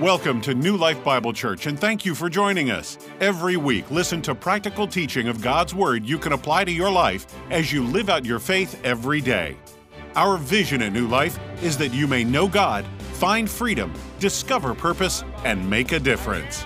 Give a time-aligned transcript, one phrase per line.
[0.00, 2.98] Welcome to New Life Bible Church and thank you for joining us.
[3.18, 7.26] Every week, listen to practical teaching of God's Word you can apply to your life
[7.50, 9.56] as you live out your faith every day.
[10.14, 15.24] Our vision at New Life is that you may know God, find freedom, discover purpose,
[15.44, 16.64] and make a difference.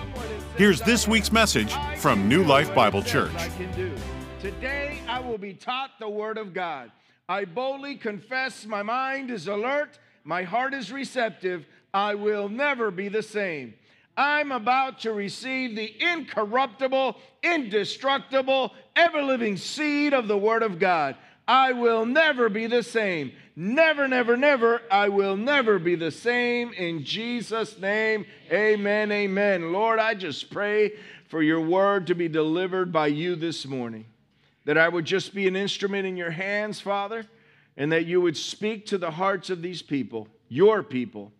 [0.55, 3.33] Here's this week's message from New Life Bible Church.
[4.41, 6.91] Today I will be taught the Word of God.
[7.27, 11.65] I boldly confess my mind is alert, my heart is receptive.
[11.93, 13.75] I will never be the same.
[14.15, 21.15] I'm about to receive the incorruptible, indestructible, ever living seed of the Word of God.
[21.47, 23.33] I will never be the same.
[23.55, 24.81] Never, never, never.
[24.89, 26.73] I will never be the same.
[26.73, 29.73] In Jesus' name, amen, amen.
[29.73, 30.93] Lord, I just pray
[31.27, 34.05] for your word to be delivered by you this morning.
[34.65, 37.25] That I would just be an instrument in your hands, Father,
[37.75, 41.33] and that you would speak to the hearts of these people, your people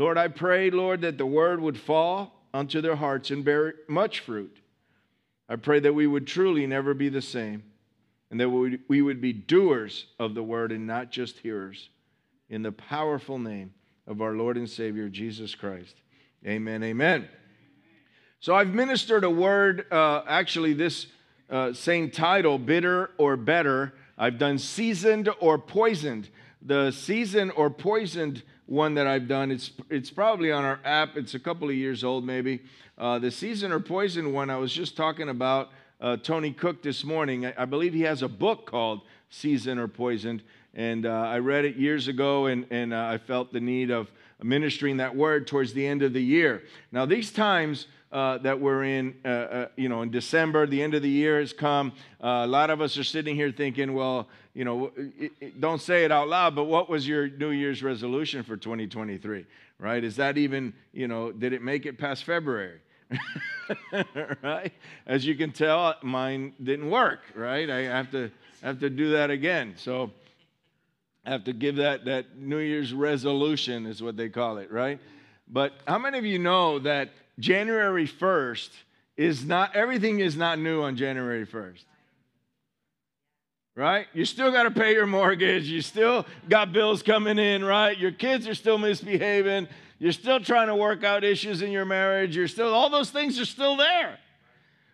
[0.00, 4.20] Lord, I pray, Lord, that the word would fall unto their hearts and bear much
[4.20, 4.56] fruit.
[5.46, 7.64] I pray that we would truly never be the same
[8.30, 11.90] and that we would be doers of the word and not just hearers.
[12.48, 13.74] In the powerful name
[14.06, 15.96] of our Lord and Savior, Jesus Christ.
[16.46, 16.82] Amen.
[16.82, 17.28] Amen.
[18.40, 21.08] So I've ministered a word, uh, actually, this
[21.50, 23.92] uh, same title, bitter or better.
[24.16, 26.30] I've done seasoned or poisoned.
[26.62, 29.50] The seasoned or poisoned one that I've done.
[29.50, 31.16] It's, it's probably on our app.
[31.16, 32.60] It's a couple of years old, maybe.
[32.96, 37.02] Uh, the Season or Poison one, I was just talking about uh, Tony Cooke this
[37.02, 37.46] morning.
[37.46, 40.44] I, I, believe he has a book called Season or Poisoned.
[40.72, 44.08] And uh, I read it years ago, and, and uh, I felt the need of
[44.40, 46.62] ministering that word towards the end of the year.
[46.92, 50.94] Now, these times, uh, that we're in, uh, uh, you know, in December, the end
[50.94, 51.92] of the year has come.
[52.22, 55.80] Uh, a lot of us are sitting here thinking, well, you know, it, it, don't
[55.80, 59.46] say it out loud, but what was your New Year's resolution for 2023,
[59.78, 60.02] right?
[60.02, 62.80] Is that even, you know, did it make it past February?
[64.42, 64.72] right?
[65.06, 67.68] As you can tell, mine didn't work, right?
[67.68, 68.30] I have to
[68.62, 69.74] have to do that again.
[69.76, 70.10] So
[71.24, 75.00] I have to give that that New Year's resolution is what they call it, right?
[75.48, 78.70] But how many of you know that January 1st
[79.16, 81.84] is not, everything is not new on January 1st.
[83.76, 84.06] Right?
[84.12, 85.64] You still got to pay your mortgage.
[85.64, 87.96] You still got bills coming in, right?
[87.96, 89.68] Your kids are still misbehaving.
[89.98, 92.36] You're still trying to work out issues in your marriage.
[92.36, 94.18] You're still, all those things are still there.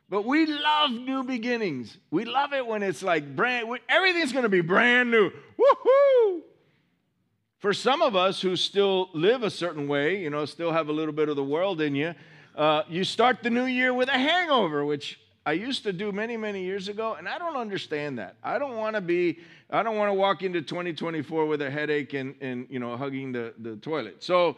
[0.09, 1.97] But we love new beginnings.
[2.11, 5.31] We love it when it's like brand, everything's going to be brand new.
[5.31, 6.43] Woohoo!
[7.59, 10.93] For some of us who still live a certain way, you know, still have a
[10.93, 12.15] little bit of the world in you,
[12.57, 16.37] uh, you start the new year with a hangover, which I used to do many,
[16.37, 18.37] many years ago, and I don't understand that.
[18.43, 19.39] I don't want to be,
[19.71, 23.31] I don't want to walk into 2024 with a headache and, and you know, hugging
[23.31, 24.25] the, the toilet.
[24.25, 24.57] So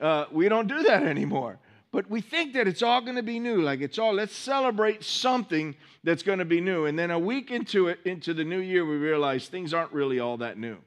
[0.00, 1.58] uh, we don't do that anymore.
[1.92, 3.62] But we think that it's all going to be new.
[3.62, 6.86] Like it's all, let's celebrate something that's going to be new.
[6.86, 10.18] And then a week into it, into the new year, we realize things aren't really
[10.20, 10.78] all that new.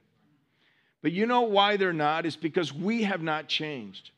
[1.01, 2.25] But you know why they're not?
[2.25, 4.11] It's because we have not changed.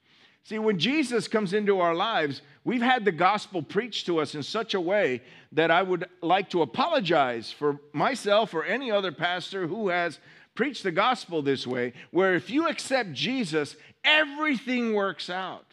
[0.44, 4.44] See, when Jesus comes into our lives, we've had the gospel preached to us in
[4.44, 5.22] such a way
[5.52, 10.19] that I would like to apologize for myself or any other pastor who has
[10.56, 15.71] preached the gospel this way, where if you accept Jesus, everything works out.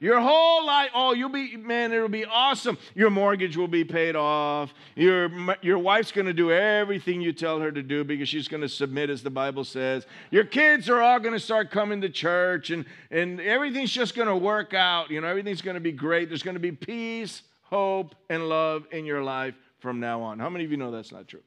[0.00, 2.76] Your whole life, oh, you'll be, man, it'll be awesome.
[2.94, 4.74] Your mortgage will be paid off.
[4.96, 5.30] Your,
[5.62, 8.68] your wife's going to do everything you tell her to do because she's going to
[8.68, 10.04] submit, as the Bible says.
[10.30, 14.28] Your kids are all going to start coming to church, and, and everything's just going
[14.28, 15.10] to work out.
[15.10, 16.28] You know, everything's going to be great.
[16.28, 20.38] There's going to be peace, hope, and love in your life from now on.
[20.38, 21.42] How many of you know that's not true?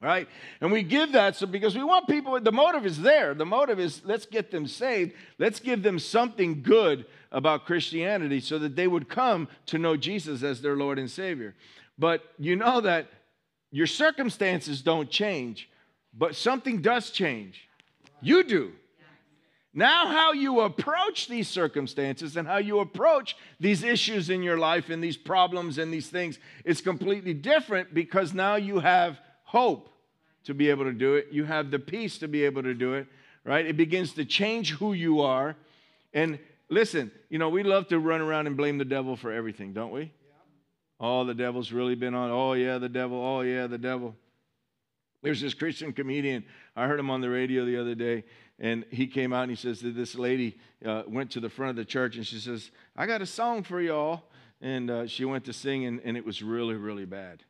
[0.00, 0.28] Right?
[0.60, 3.34] And we give that so because we want people, the motive is there.
[3.34, 5.12] The motive is let's get them saved.
[5.38, 10.42] Let's give them something good about Christianity so that they would come to know Jesus
[10.42, 11.54] as their Lord and Savior.
[11.98, 13.08] But you know that
[13.70, 15.68] your circumstances don't change,
[16.14, 17.68] but something does change.
[18.20, 18.72] You do.
[19.74, 24.88] Now, how you approach these circumstances and how you approach these issues in your life
[24.88, 29.88] and these problems and these things is completely different because now you have hope
[30.44, 31.28] to be able to do it.
[31.30, 33.06] You have the peace to be able to do it,
[33.44, 33.64] right?
[33.64, 35.56] It begins to change who you are.
[36.12, 39.72] And listen, you know, we love to run around and blame the devil for everything,
[39.72, 40.02] don't we?
[40.02, 40.08] Yeah.
[41.00, 42.30] Oh, the devil's really been on.
[42.30, 43.18] Oh, yeah, the devil.
[43.18, 44.14] Oh, yeah, the devil.
[45.22, 46.44] There's this Christian comedian.
[46.76, 48.24] I heard him on the radio the other day,
[48.58, 51.70] and he came out and he says that this lady uh, went to the front
[51.70, 54.24] of the church and she says, I got a song for y'all.
[54.60, 57.44] And uh, she went to sing, and, and it was really, really bad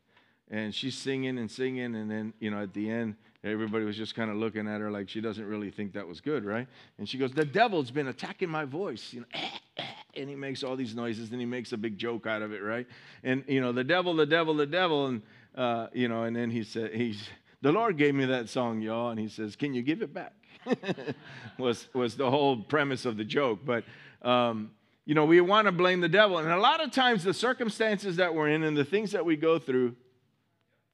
[0.50, 3.14] and she's singing and singing and then you know at the end
[3.44, 6.20] Everybody was just kind of looking at her like she doesn't really think that was
[6.20, 6.66] good, right?
[6.98, 9.12] And she goes, The devil's been attacking my voice.
[9.12, 9.84] You know,
[10.16, 12.62] and he makes all these noises and he makes a big joke out of it,
[12.62, 12.86] right?
[13.22, 15.06] And, you know, the devil, the devil, the devil.
[15.06, 15.22] And,
[15.54, 17.28] uh, you know, and then he said, he's,
[17.62, 19.10] the Lord gave me that song, y'all.
[19.10, 20.34] And he says, Can you give it back?
[21.58, 23.60] was, was the whole premise of the joke.
[23.64, 23.84] But,
[24.22, 24.72] um,
[25.04, 26.38] you know, we want to blame the devil.
[26.38, 29.36] And a lot of times the circumstances that we're in and the things that we
[29.36, 29.94] go through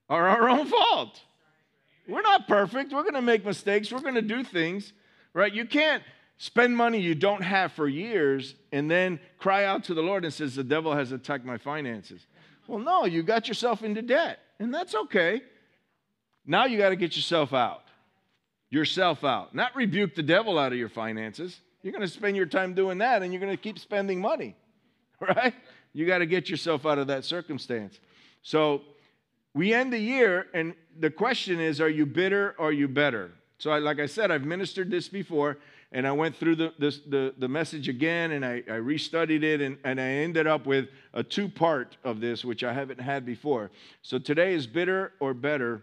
[0.08, 1.20] are our own fault.
[2.06, 2.92] We're not perfect.
[2.92, 3.90] We're going to make mistakes.
[3.90, 4.92] We're going to do things,
[5.32, 5.52] right?
[5.52, 6.02] You can't
[6.36, 10.32] spend money you don't have for years and then cry out to the Lord and
[10.32, 12.26] says, The devil has attacked my finances.
[12.66, 15.42] Well, no, you got yourself into debt, and that's okay.
[16.46, 17.82] Now you got to get yourself out.
[18.70, 19.54] Yourself out.
[19.54, 21.60] Not rebuke the devil out of your finances.
[21.82, 24.56] You're going to spend your time doing that and you're going to keep spending money,
[25.20, 25.54] right?
[25.92, 28.00] You got to get yourself out of that circumstance.
[28.42, 28.82] So
[29.54, 33.30] we end the year, and the question is are you bitter or are you better?
[33.58, 35.58] So, I, like I said, I've ministered this before,
[35.92, 39.60] and I went through the, this, the, the message again, and I, I restudied it,
[39.60, 43.24] and, and I ended up with a two part of this, which I haven't had
[43.24, 43.70] before.
[44.02, 45.82] So, today is bitter or better,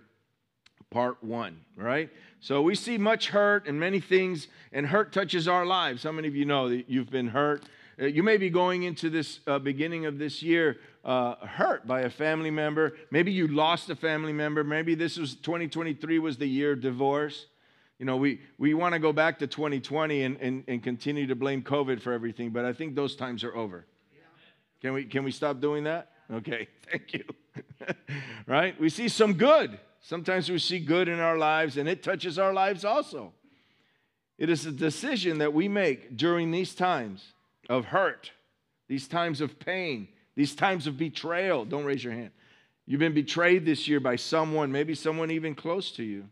[0.90, 2.10] part one, right?
[2.42, 6.04] So, we see much hurt and many things, and hurt touches our lives.
[6.04, 7.64] How many of you know that you've been hurt?
[8.00, 12.02] Uh, you may be going into this uh, beginning of this year uh, hurt by
[12.02, 12.94] a family member.
[13.10, 14.64] Maybe you lost a family member.
[14.64, 17.48] Maybe this was 2023 was the year of divorce.
[18.00, 21.36] You know, we, we want to go back to 2020 and, and, and continue to
[21.36, 23.86] blame COVID for everything, but I think those times are over.
[24.82, 26.10] Can we, can we stop doing that?
[26.34, 27.24] Okay, thank you.
[28.48, 28.80] right?
[28.80, 29.80] We see some good.
[30.00, 33.34] Sometimes we see good in our lives, and it touches our lives also.
[34.40, 37.34] It is a decision that we make during these times
[37.70, 38.32] of hurt,
[38.88, 41.66] these times of pain, these times of betrayal.
[41.66, 42.32] Don't raise your hand.
[42.86, 46.26] You've been betrayed this year by someone, maybe someone even close to you.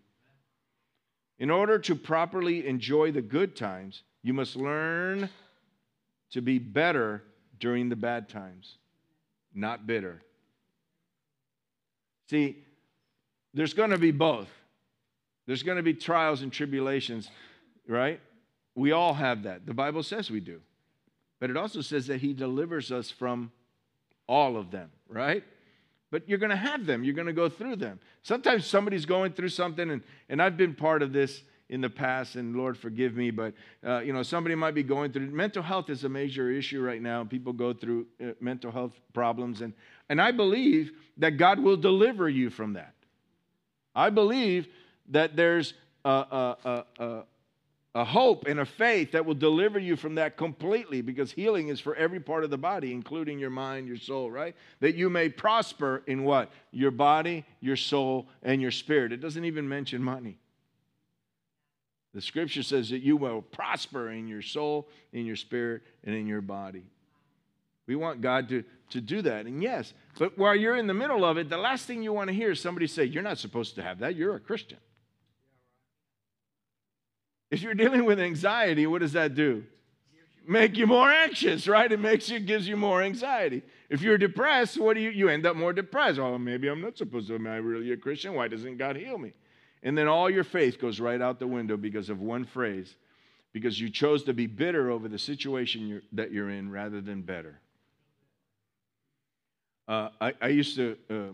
[1.38, 5.30] In order to properly enjoy the good times, you must learn
[6.32, 7.24] to be better
[7.60, 8.76] during the bad times,
[9.54, 10.22] not bitter.
[12.30, 12.58] See,
[13.54, 14.50] there's going to be both.
[15.46, 17.30] There's going to be trials and tribulations,
[17.88, 18.20] right?
[18.76, 19.66] We all have that.
[19.66, 20.62] The Bible says we do.
[21.40, 23.52] But it also says that He delivers us from
[24.28, 25.44] all of them, right?
[26.12, 27.04] But you're going to have them.
[27.04, 28.00] You're going to go through them.
[28.24, 32.36] Sometimes somebody's going through something, and, and I've been part of this in the past,
[32.36, 33.54] and Lord forgive me, but
[33.86, 37.02] uh, you know somebody might be going through mental health is a major issue right
[37.02, 37.24] now.
[37.24, 39.74] People go through uh, mental health problems, and
[40.10, 42.96] and I believe that God will deliver you from that.
[43.94, 44.68] I believe
[45.10, 45.74] that there's
[46.06, 47.24] a, a, a,
[47.96, 51.80] a hope and a faith that will deliver you from that completely because healing is
[51.80, 54.56] for every part of the body, including your mind, your soul, right?
[54.80, 56.52] That you may prosper in what?
[56.72, 59.12] Your body, your soul, and your spirit.
[59.12, 60.38] It doesn't even mention money.
[62.14, 66.28] The scripture says that you will prosper in your soul, in your spirit, and in
[66.28, 66.84] your body.
[67.88, 69.48] We want God to, to do that.
[69.48, 72.28] And yes, but while you're in the middle of it, the last thing you want
[72.28, 74.16] to hear is somebody say, You're not supposed to have that.
[74.16, 74.78] You're a Christian.
[77.52, 79.64] If you're dealing with anxiety, what does that do?
[80.48, 81.92] Make you more anxious, right?
[81.92, 83.62] It makes you gives you more anxiety.
[83.90, 86.20] If you're depressed, what do you you end up more depressed?
[86.20, 87.36] Oh, maybe I'm not supposed to.
[87.36, 88.34] Am I really a Christian?
[88.34, 89.34] Why doesn't God heal me?
[89.84, 92.96] And then all your faith goes right out the window because of one phrase,
[93.54, 97.22] because you chose to be bitter over the situation you're, that you're in rather than
[97.22, 97.60] better.
[99.88, 101.34] Uh, I, I, used to uh,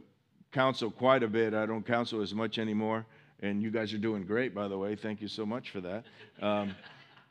[0.52, 1.54] counsel quite a bit.
[1.54, 3.06] I don't counsel as much anymore.
[3.42, 4.96] And you guys are doing great, by the way.
[4.96, 6.06] Thank you so much for that.
[6.42, 6.76] Um,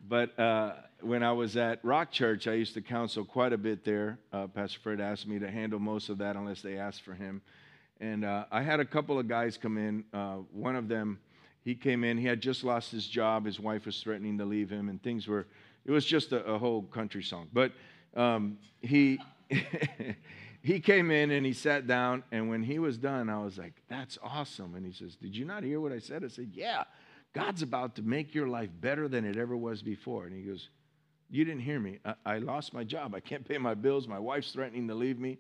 [0.09, 3.85] but uh, when I was at Rock Church, I used to counsel quite a bit
[3.85, 4.19] there.
[4.33, 7.41] Uh, Pastor Fred asked me to handle most of that unless they asked for him.
[8.01, 10.05] And uh, I had a couple of guys come in.
[10.13, 11.19] Uh, one of them,
[11.65, 13.47] he came in, he had just lost his job.
[13.47, 15.47] His wife was threatening to leave him, and things were,
[15.87, 17.49] it was just a, a whole country song.
[17.53, 17.73] But
[18.15, 19.19] um, he,
[20.65, 23.75] he came in and he sat down, and when he was done, I was like,
[23.87, 24.75] That's awesome.
[24.75, 26.25] And he says, Did you not hear what I said?
[26.25, 26.85] I said, Yeah,
[27.35, 30.25] God's about to make your life better than it ever was before.
[30.25, 30.71] And he goes,
[31.29, 31.99] You didn't hear me.
[32.03, 33.15] I, I lost my job.
[33.15, 34.09] I can't pay my bills.
[34.09, 35.37] My wife's threatening to leave me.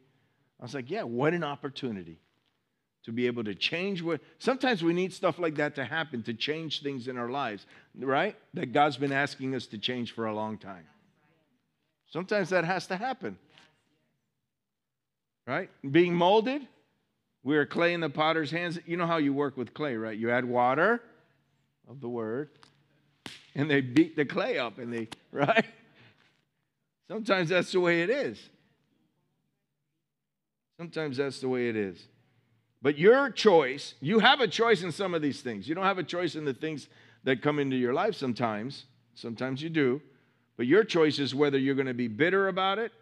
[0.61, 2.21] I was like, Yeah, what an opportunity
[3.05, 6.35] to be able to change what sometimes we need stuff like that to happen to
[6.35, 7.67] change things in our lives
[7.99, 10.87] right that god's been asking us to change for a long time
[12.09, 13.37] sometimes that has to happen
[15.47, 15.71] right?
[15.91, 16.67] Being molded.
[17.43, 18.79] We are clay in the potter's hands.
[18.87, 20.17] You know how you work with clay, right?
[20.17, 21.03] You add water
[21.89, 22.49] of the word,
[23.55, 25.67] and they beat the clay up, and they, right?
[27.09, 28.39] Sometimes that's the way it is.
[30.79, 32.09] Sometimes that's the way it is.
[32.83, 35.69] But your choice, you have a choice in some of these things.
[35.69, 36.89] You don't have a choice in the things
[37.25, 38.85] that come into your life sometimes.
[39.15, 40.03] Sometimes you do.
[40.57, 42.93] But your choice is whether you're going to be bitter about it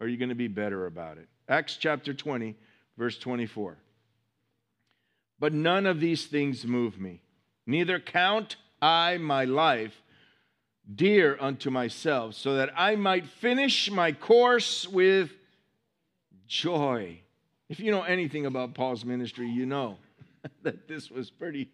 [0.00, 1.28] or you're going to be better about it.
[1.48, 2.56] Acts chapter 20,
[2.96, 3.76] verse 24.
[5.38, 7.22] But none of these things move me.
[7.66, 10.02] Neither count I my life
[10.92, 15.30] dear unto myself, so that I might finish my course with
[16.46, 17.20] joy.
[17.68, 19.98] If you know anything about Paul's ministry, you know
[20.62, 21.68] that this was pretty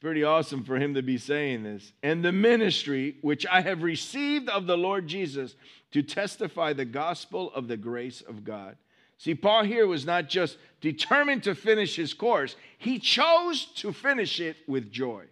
[0.00, 1.92] pretty awesome for him to be saying this.
[2.02, 5.54] And the ministry which I have received of the Lord Jesus
[5.92, 8.76] to testify the gospel of the grace of God.
[9.18, 14.40] See, Paul here was not just determined to finish his course, he chose to finish
[14.40, 15.24] it with joy.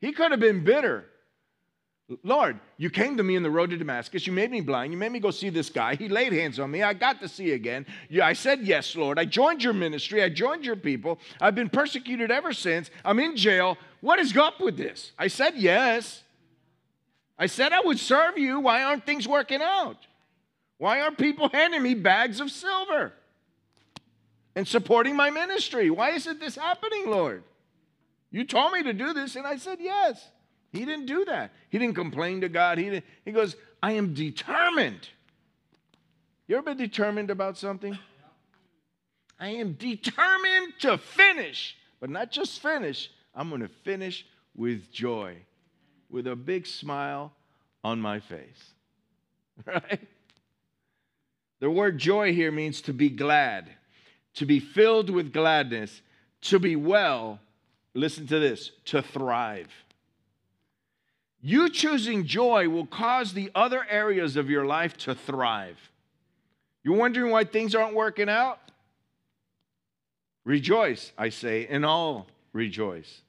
[0.00, 1.06] He could have been bitter.
[2.22, 4.26] Lord, you came to me in the road to Damascus.
[4.26, 4.92] You made me blind.
[4.92, 5.94] You made me go see this guy.
[5.94, 6.82] He laid hands on me.
[6.82, 7.86] I got to see again.
[8.22, 9.18] I said, Yes, Lord.
[9.18, 10.22] I joined your ministry.
[10.22, 11.18] I joined your people.
[11.40, 12.90] I've been persecuted ever since.
[13.04, 13.78] I'm in jail.
[14.00, 15.12] What is up with this?
[15.18, 16.22] I said, Yes.
[17.38, 18.60] I said I would serve you.
[18.60, 19.96] Why aren't things working out?
[20.78, 23.12] Why aren't people handing me bags of silver
[24.54, 25.90] and supporting my ministry?
[25.90, 27.44] Why isn't this happening, Lord?
[28.30, 30.28] You told me to do this, and I said, Yes.
[30.72, 31.52] He didn't do that.
[31.68, 32.78] He didn't complain to God.
[32.78, 35.06] He, didn't, he goes, I am determined.
[36.48, 37.98] You ever been determined about something?
[39.38, 43.10] I am determined to finish, but not just finish.
[43.34, 44.24] I'm going to finish
[44.54, 45.36] with joy,
[46.12, 47.32] with a big smile
[47.82, 48.70] on my face.
[49.66, 50.00] Right?
[51.60, 53.70] The word joy here means to be glad,
[54.34, 56.00] to be filled with gladness,
[56.42, 57.38] to be well.
[57.94, 59.68] Listen to this to thrive.
[61.40, 65.78] You choosing joy will cause the other areas of your life to thrive.
[66.82, 68.58] You're wondering why things aren't working out?
[70.44, 73.20] Rejoice, I say, and all rejoice.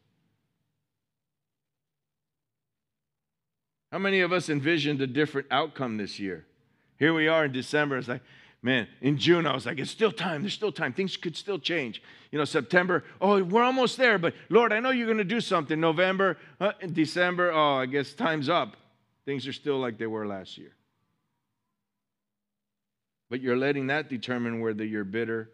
[3.94, 6.48] How many of us envisioned a different outcome this year?
[6.98, 8.00] Here we are in December.
[8.00, 8.24] It's like,
[8.64, 10.42] man, in June, I was like, it's still time.
[10.42, 10.94] There's still time.
[10.94, 12.02] Things could still change.
[12.32, 15.40] You know, September, oh, we're almost there, but Lord, I know you're going to do
[15.40, 15.80] something.
[15.80, 18.78] November, uh, December, oh, I guess time's up.
[19.26, 20.74] Things are still like they were last year.
[23.30, 25.52] But you're letting that determine whether you're bitter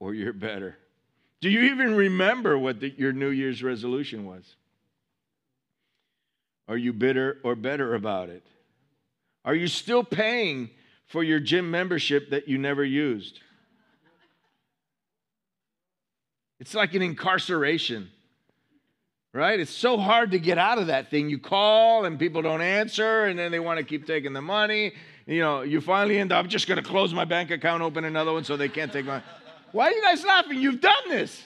[0.00, 0.76] or you're better.
[1.40, 4.54] Do you even remember what the, your New Year's resolution was?
[6.68, 8.46] Are you bitter or better about it?
[9.44, 10.70] Are you still paying
[11.06, 13.40] for your gym membership that you never used.
[16.60, 18.10] It's like an incarceration,
[19.32, 19.60] right?
[19.60, 21.28] It's so hard to get out of that thing.
[21.28, 24.92] You call and people don't answer, and then they want to keep taking the money.
[25.26, 28.32] You know, you finally end up just going to close my bank account, open another
[28.32, 29.22] one so they can't take my.
[29.72, 30.60] Why are you guys laughing?
[30.60, 31.42] You've done this.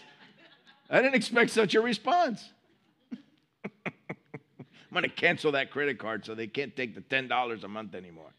[0.91, 2.49] I didn't expect such a response.
[4.91, 7.95] I'm going to cancel that credit card so they can't take the $10 a month
[7.95, 8.33] anymore.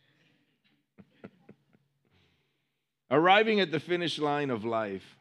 [3.11, 5.17] Arriving at the finish line of life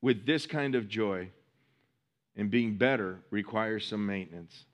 [0.00, 1.28] with this kind of joy
[2.36, 4.64] and being better requires some maintenance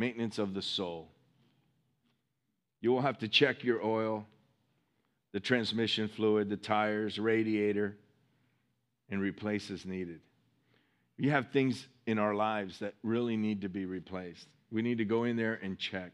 [0.00, 1.08] maintenance of the soul.
[2.80, 4.26] You will have to check your oil,
[5.32, 7.96] the transmission fluid, the tires, radiator,
[9.10, 10.20] and replace as needed.
[11.18, 14.46] You have things in our lives that really need to be replaced.
[14.70, 16.12] We need to go in there and check.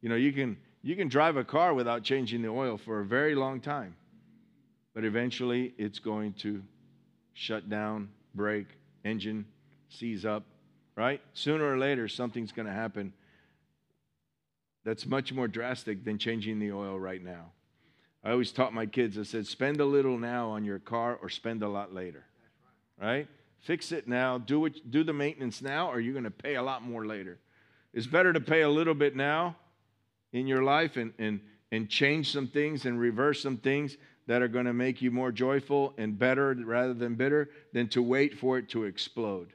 [0.00, 3.04] You know, you can you can drive a car without changing the oil for a
[3.04, 3.96] very long time
[4.96, 6.62] but eventually it's going to
[7.34, 8.66] shut down, break,
[9.04, 9.44] engine
[9.90, 10.42] seize up,
[10.96, 11.20] right?
[11.34, 13.12] Sooner or later, something's going to happen
[14.86, 17.50] that's much more drastic than changing the oil right now.
[18.24, 21.28] I always taught my kids, I said, spend a little now on your car or
[21.28, 22.24] spend a lot later,
[22.98, 23.28] right?
[23.58, 26.62] Fix it now, do, it, do the maintenance now, or you're going to pay a
[26.62, 27.38] lot more later.
[27.96, 29.56] It's better to pay a little bit now
[30.34, 31.40] in your life and, and,
[31.72, 35.32] and change some things and reverse some things that are going to make you more
[35.32, 39.54] joyful and better rather than bitter than to wait for it to explode.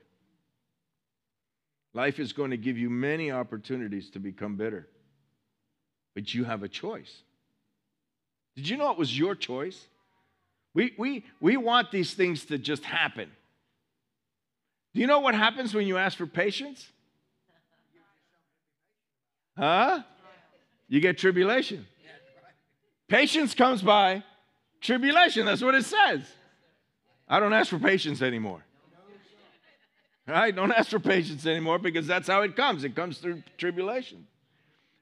[1.94, 4.88] Life is going to give you many opportunities to become bitter,
[6.16, 7.22] but you have a choice.
[8.56, 9.86] Did you know it was your choice?
[10.74, 13.30] We, we, we want these things to just happen.
[14.96, 16.88] Do you know what happens when you ask for patience?
[19.58, 20.04] Huh?
[20.88, 21.86] You get tribulation.
[23.08, 24.24] Patience comes by
[24.82, 26.24] Tribulation, that's what it says.
[27.28, 28.66] I don't ask for patience anymore.
[30.28, 30.56] Right?
[30.56, 32.84] Don't ask for patience anymore because that's how it comes.
[32.84, 34.28] It comes through tribulation.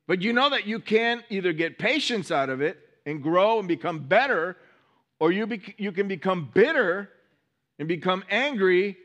[0.06, 3.68] But you know that you can either get patience out of it and grow and
[3.68, 4.58] become better,
[5.20, 7.10] or you, be, you can become bitter
[7.78, 8.98] and become angry,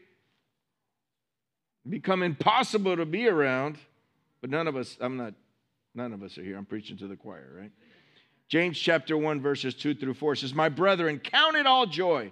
[1.89, 3.79] become impossible to be around.
[4.45, 5.33] But none of us, I'm not,
[5.95, 6.59] none of us are here.
[6.59, 7.71] I'm preaching to the choir, right?
[8.47, 12.31] James chapter 1, verses 2 through 4 says, My brethren, count it all joy.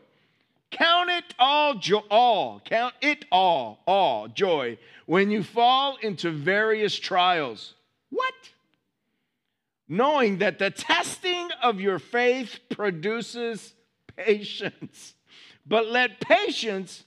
[0.70, 4.76] Count it all joy, all, count it all, all joy
[5.06, 7.72] when you fall into various trials.
[8.10, 8.34] What?
[9.88, 13.72] Knowing that the testing of your faith produces
[14.18, 15.14] patience.
[15.66, 17.04] But let patience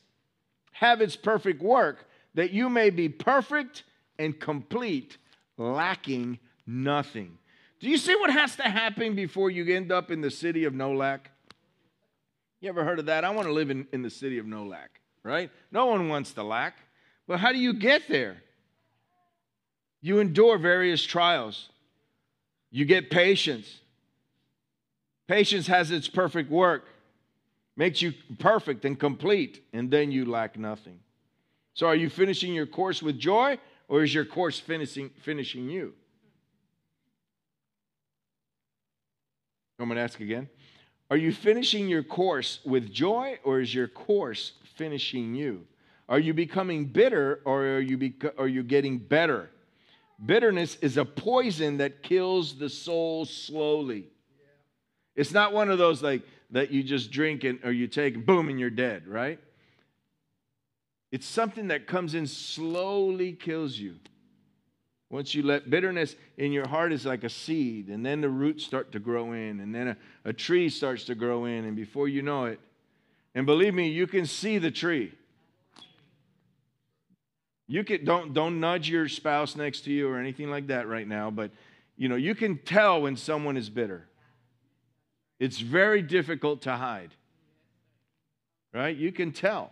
[0.72, 3.84] have its perfect work, that you may be perfect
[4.18, 5.18] and complete,
[5.58, 7.38] lacking nothing.
[7.80, 10.74] Do you see what has to happen before you end up in the city of
[10.74, 11.32] no lack?
[12.62, 13.24] You ever heard of that?
[13.24, 15.52] I want to live in, in the city of no lack, right?
[15.72, 16.78] No one wants to lack.
[17.28, 18.38] But how do you get there?
[20.02, 21.70] You endure various trials,
[22.72, 23.80] you get patience.
[25.28, 26.86] Patience has its perfect work,
[27.76, 31.00] makes you perfect and complete, and then you lack nothing.
[31.74, 33.58] So, are you finishing your course with joy,
[33.88, 35.94] or is your course finishing, finishing you?
[39.80, 40.50] I'm going to ask again.
[41.12, 45.68] Are you finishing your course with joy, or is your course finishing you?
[46.10, 49.50] Are you becoming bitter, or are you, are you getting better?
[50.24, 54.08] Bitterness is a poison that kills the soul slowly.
[55.16, 58.50] It's not one of those like that you just drink and or you take boom
[58.50, 59.40] and you're dead, right?
[61.12, 63.96] It's something that comes in slowly kills you.
[65.10, 68.66] Once you let bitterness in your heart is like a seed, and then the roots
[68.66, 72.08] start to grow in, and then a, a tree starts to grow in, and before
[72.08, 72.60] you know it,
[73.36, 75.14] and believe me, you can see the tree.
[77.68, 81.08] You can don't don't nudge your spouse next to you or anything like that right
[81.08, 81.52] now, but
[81.98, 84.08] you know, you can tell when someone is bitter.
[85.40, 87.12] It's very difficult to hide.
[88.74, 88.96] Right?
[88.96, 89.72] You can tell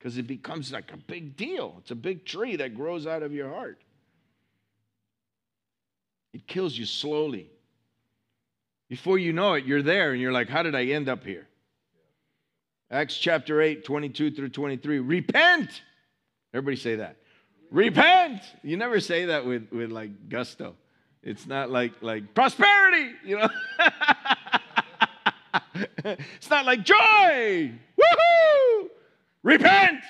[0.00, 1.74] because it becomes like a big deal.
[1.80, 3.82] It's a big tree that grows out of your heart.
[6.32, 7.50] It kills you slowly.
[8.88, 11.46] Before you know it, you're there and you're like, how did I end up here?
[12.90, 15.00] Acts chapter 8, 22 through 23.
[15.00, 15.82] Repent.
[16.54, 17.18] Everybody say that.
[17.70, 18.40] Repent.
[18.62, 20.76] You never say that with, with like gusto.
[21.22, 23.50] It's not like like prosperity, you know.
[26.04, 27.74] it's not like joy.
[27.98, 28.88] Woohoo!
[29.42, 30.02] Repent.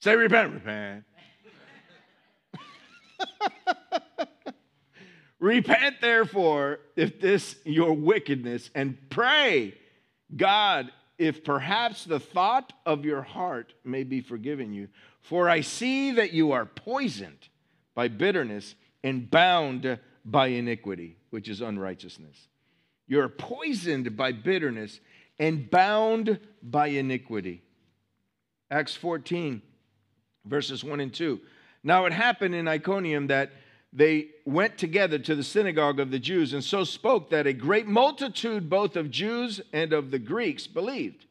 [0.00, 1.04] Say repent, repent.
[5.40, 9.74] repent therefore if this your wickedness and pray
[10.36, 14.88] God if perhaps the thought of your heart may be forgiven you
[15.20, 17.48] for I see that you are poisoned
[17.94, 22.48] by bitterness and bound by iniquity which is unrighteousness
[23.06, 25.00] you're poisoned by bitterness
[25.40, 27.62] and bound by iniquity.
[28.70, 29.62] Acts 14,
[30.44, 31.40] verses 1 and 2.
[31.82, 33.50] Now it happened in Iconium that
[33.92, 37.88] they went together to the synagogue of the Jews and so spoke that a great
[37.88, 41.24] multitude, both of Jews and of the Greeks, believed.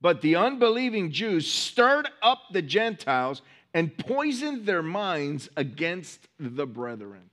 [0.00, 3.40] But the unbelieving Jews stirred up the Gentiles
[3.72, 7.30] and poisoned their minds against the brethren.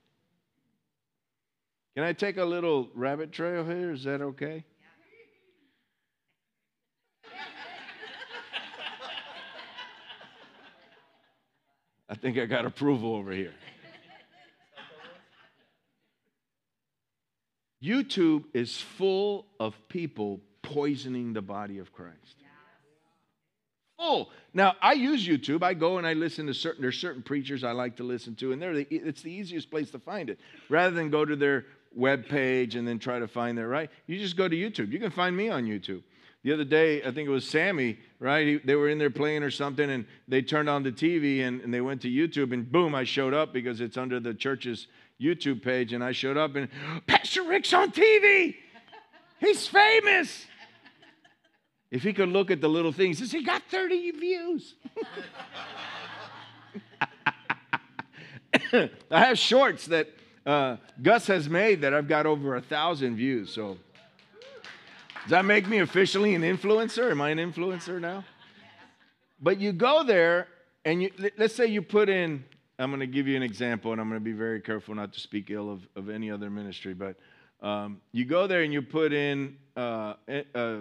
[1.96, 3.90] Can I take a little rabbit trail here?
[3.90, 4.64] Is that okay?
[12.08, 13.52] I think I got approval over here.
[17.82, 22.36] YouTube is full of people poisoning the body of Christ.
[23.98, 24.30] Full.
[24.52, 25.62] Now, I use YouTube.
[25.62, 28.52] I go and I listen to certain, there's certain preachers I like to listen to,
[28.52, 30.40] and they're the, it's the easiest place to find it.
[30.68, 33.90] Rather than go to their web page and then try to find their right.
[34.06, 34.90] You just go to YouTube.
[34.90, 36.02] You can find me on YouTube.
[36.44, 38.46] The other day, I think it was Sammy, right?
[38.46, 41.62] He, they were in there playing or something, and they turned on the TV and,
[41.62, 44.86] and they went to YouTube, and boom, I showed up because it's under the church's
[45.18, 46.68] YouTube page, and I showed up, and
[47.06, 48.56] Pastor Rick's on TV.
[49.40, 50.44] He's famous.
[51.90, 54.74] If he could look at the little things, he says, he got 30 views.
[59.10, 60.08] I have shorts that
[60.44, 63.50] uh, Gus has made that I've got over a thousand views.
[63.50, 63.78] So,
[65.24, 67.10] does that make me officially an influencer?
[67.10, 68.24] Am I an influencer now?
[69.40, 70.48] But you go there,
[70.84, 72.44] and you, let's say you put in,
[72.78, 75.14] I'm going to give you an example, and I'm going to be very careful not
[75.14, 77.16] to speak ill of, of any other ministry, but
[77.62, 80.14] um, you go there and you put in uh,
[80.54, 80.76] uh,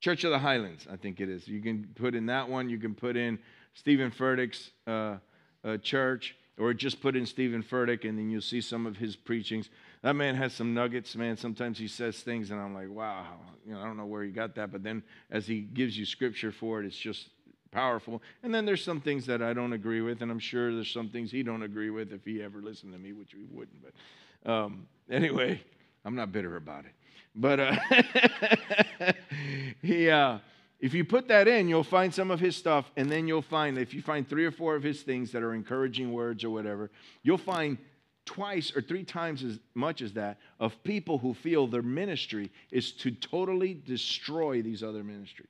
[0.00, 1.48] Church of the Highlands, I think it is.
[1.48, 2.70] You can put in that one.
[2.70, 3.40] You can put in
[3.74, 5.16] Stephen Furtick's uh,
[5.64, 9.16] uh, church or just put in Stephen Furtick and then you'll see some of his
[9.16, 9.70] preachings.
[10.02, 11.36] That man has some nuggets, man.
[11.36, 13.26] Sometimes he says things and I'm like, wow,
[13.66, 14.72] you know, I don't know where he got that.
[14.72, 17.28] But then as he gives you scripture for it, it's just
[17.70, 18.22] powerful.
[18.42, 21.08] And then there's some things that I don't agree with, and I'm sure there's some
[21.08, 23.78] things he don't agree with if he ever listened to me, which he wouldn't.
[23.82, 25.60] But um, anyway,
[26.04, 26.92] I'm not bitter about it.
[27.34, 27.76] But uh,
[29.82, 30.38] he, uh,
[30.80, 33.78] if you put that in, you'll find some of his stuff, and then you'll find
[33.78, 36.90] if you find three or four of his things that are encouraging words or whatever,
[37.22, 37.78] you'll find
[38.30, 42.92] twice or three times as much as that of people who feel their ministry is
[42.92, 45.48] to totally destroy these other ministries.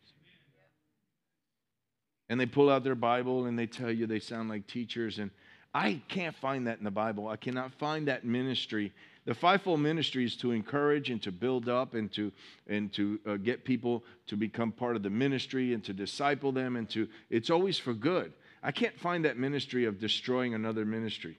[2.31, 5.19] And they pull out their Bible and they tell you they sound like teachers.
[5.19, 5.31] And
[5.75, 7.29] I can't find that in the Bible.
[7.29, 8.93] I cannot find that ministry
[9.27, 12.33] the fivefold ministry is to encourage and to build up and to
[12.67, 16.77] and to uh, get people to become part of the ministry and to disciple them
[16.77, 18.33] and to it's always for good.
[18.63, 21.39] I can't find that ministry of destroying another ministry.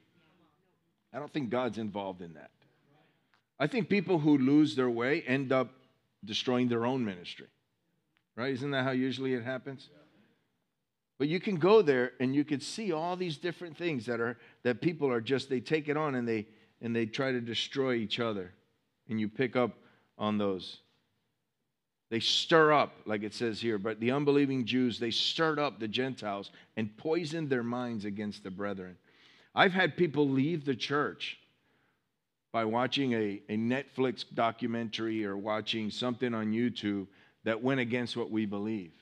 [1.13, 2.51] I don't think God's involved in that.
[3.59, 5.69] I think people who lose their way end up
[6.23, 7.47] destroying their own ministry.
[8.35, 8.53] Right?
[8.53, 9.89] Isn't that how usually it happens?
[11.19, 14.39] But you can go there and you can see all these different things that are
[14.63, 16.47] that people are just they take it on and they
[16.81, 18.51] and they try to destroy each other.
[19.07, 19.77] And you pick up
[20.17, 20.77] on those.
[22.09, 25.87] They stir up, like it says here, but the unbelieving Jews, they stirred up the
[25.87, 28.97] Gentiles and poisoned their minds against the brethren.
[29.53, 31.37] I've had people leave the church
[32.51, 37.07] by watching a, a Netflix documentary or watching something on YouTube
[37.43, 38.93] that went against what we believe.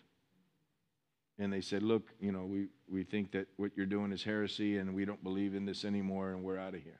[1.38, 4.78] And they said, Look, you know, we, we think that what you're doing is heresy
[4.78, 7.00] and we don't believe in this anymore and we're out of here.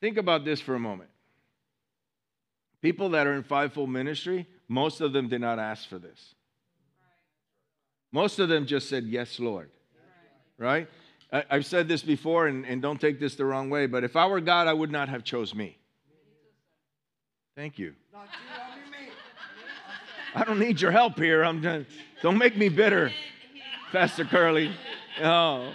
[0.00, 1.10] Think about this for a moment.
[2.82, 6.34] People that are in fivefold ministry, most of them did not ask for this.
[8.12, 9.70] Most of them just said, Yes, Lord.
[10.58, 10.88] Right?
[11.50, 14.16] I, have said this before, and, and don't take this the wrong way, but if
[14.16, 15.76] I were God, I would not have chose me.
[17.54, 17.94] Thank you.
[20.34, 21.42] I don't need your help here.
[21.42, 21.88] I'm just,
[22.22, 23.10] don't make me bitter,
[23.92, 24.70] Pastor Curly.
[25.22, 25.72] Oh.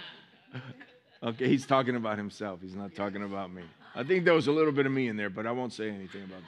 [1.24, 2.60] Okay, he's talking about himself.
[2.60, 3.62] He's not talking about me.
[3.94, 5.88] I think there was a little bit of me in there, but I won't say
[5.88, 6.42] anything about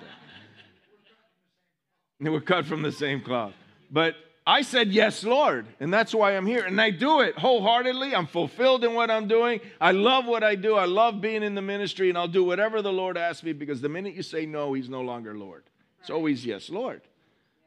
[2.21, 2.31] that.
[2.31, 3.53] Were cut from the same cloth.
[3.91, 4.15] But
[4.47, 5.67] I said, Yes, Lord.
[5.81, 6.65] And that's why I'm here.
[6.65, 8.15] And I do it wholeheartedly.
[8.15, 9.61] I'm fulfilled in what I'm doing.
[9.81, 10.77] I love what I do.
[10.77, 13.81] I love being in the ministry, and I'll do whatever the Lord asks me because
[13.81, 15.65] the minute you say no, He's no longer Lord.
[16.01, 17.01] It's always yes, Lord.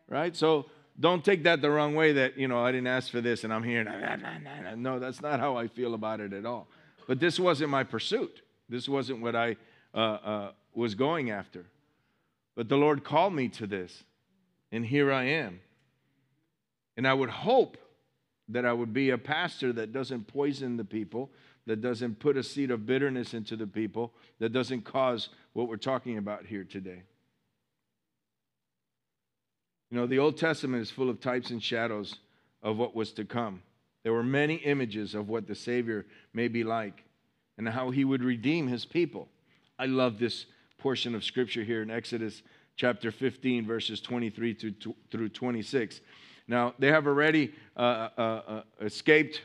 [0.08, 0.36] Right?
[0.36, 0.68] So
[1.00, 3.54] don't take that the wrong way that, you know, I didn't ask for this and
[3.54, 3.84] I'm here.
[4.76, 6.68] No, that's not how I feel about it at all.
[7.08, 8.42] But this wasn't my pursuit.
[8.70, 9.58] This wasn't what I
[9.94, 11.66] uh, uh, was going after.
[12.56, 14.04] But the Lord called me to this,
[14.72, 15.60] and here I am.
[16.98, 17.78] And I would hope
[18.50, 21.32] that I would be a pastor that doesn't poison the people,
[21.68, 25.78] that doesn't put a seed of bitterness into the people, that doesn't cause what we're
[25.78, 27.04] talking about here today.
[29.92, 32.16] You know, the Old Testament is full of types and shadows
[32.62, 33.62] of what was to come.
[34.04, 37.04] There were many images of what the Savior may be like
[37.58, 39.28] and how he would redeem his people.
[39.78, 40.46] I love this
[40.78, 42.42] portion of scripture here in Exodus
[42.76, 44.76] chapter 15, verses 23
[45.12, 46.02] through 26.
[46.48, 49.42] Now, they have already uh, uh, uh, escaped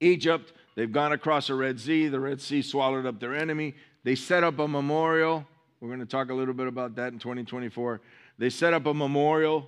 [0.00, 0.52] Egypt.
[0.76, 2.08] They've gone across the Red Sea.
[2.08, 3.74] The Red Sea swallowed up their enemy.
[4.04, 5.46] They set up a memorial.
[5.80, 8.00] We're going to talk a little bit about that in 2024.
[8.38, 9.66] They set up a memorial.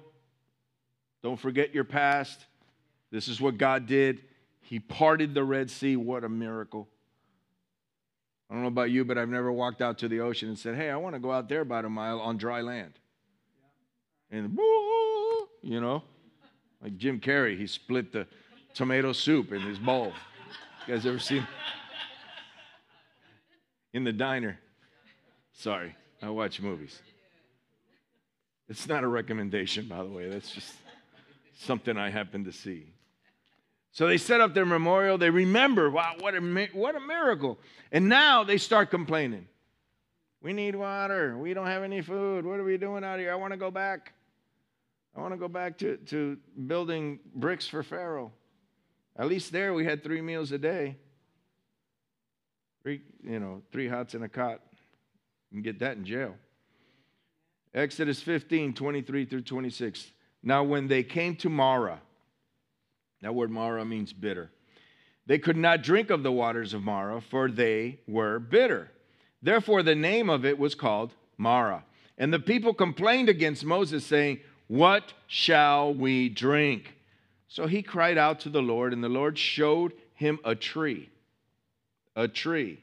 [1.23, 2.47] Don't forget your past.
[3.11, 4.23] This is what God did.
[4.61, 5.97] He parted the Red Sea.
[5.97, 6.89] What a miracle.
[8.49, 10.77] I don't know about you, but I've never walked out to the ocean and said,
[10.77, 12.93] hey, I want to go out there about a mile on dry land.
[14.31, 14.57] And,
[15.63, 16.03] you know,
[16.83, 18.27] like Jim Carrey, he split the
[18.75, 20.13] tomato soup in his bowl.
[20.87, 21.47] You guys ever seen?
[23.93, 24.59] In the diner.
[25.53, 27.01] Sorry, I watch movies.
[28.69, 30.29] It's not a recommendation, by the way.
[30.29, 30.75] That's just
[31.59, 32.87] something I happen to see.
[33.91, 35.19] So they set up their memorial.
[35.19, 37.59] They remember, wow, what a, what a miracle.
[37.91, 39.49] And now they start complaining.
[40.41, 41.37] We need water.
[41.37, 42.45] We don't have any food.
[42.45, 43.33] What are we doing out here?
[43.33, 44.13] I want to go back.
[45.19, 48.31] I want to go back to, to building bricks for Pharaoh.
[49.17, 50.97] At least there we had three meals a day.
[52.85, 54.61] Three, you know, three hots and a cot.
[55.51, 56.37] You can get that in jail.
[57.75, 60.07] Exodus 15, 23 through 26.
[60.45, 62.01] Now, when they came to Marah,
[63.21, 64.53] that word Marah means bitter.
[65.27, 68.93] They could not drink of the waters of Marah, for they were bitter.
[69.43, 71.83] Therefore, the name of it was called Marah.
[72.17, 76.95] And the people complained against Moses, saying, What shall we drink?
[77.49, 81.11] So he cried out to the Lord, and the Lord showed him a tree.
[82.15, 82.79] a tree.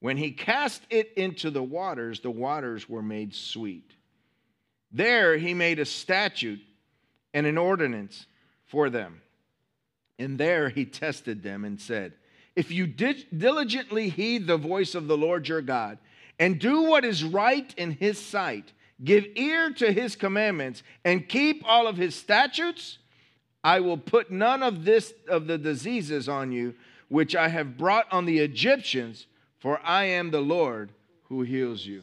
[0.00, 3.90] When he cast it into the waters, the waters were made sweet.
[4.92, 6.60] There he made a statute
[7.32, 8.26] and an ordinance
[8.66, 9.20] for them.
[10.18, 12.12] And there he tested them and said,
[12.54, 15.98] If you diligently heed the voice of the Lord your God,
[16.38, 21.62] and do what is right in his sight, give ear to his commandments, and keep
[21.66, 22.98] all of his statutes,
[23.62, 26.74] I will put none of this of the diseases on you
[27.08, 29.26] which I have brought on the Egyptians,
[29.58, 30.92] for I am the Lord
[31.24, 32.02] who heals you.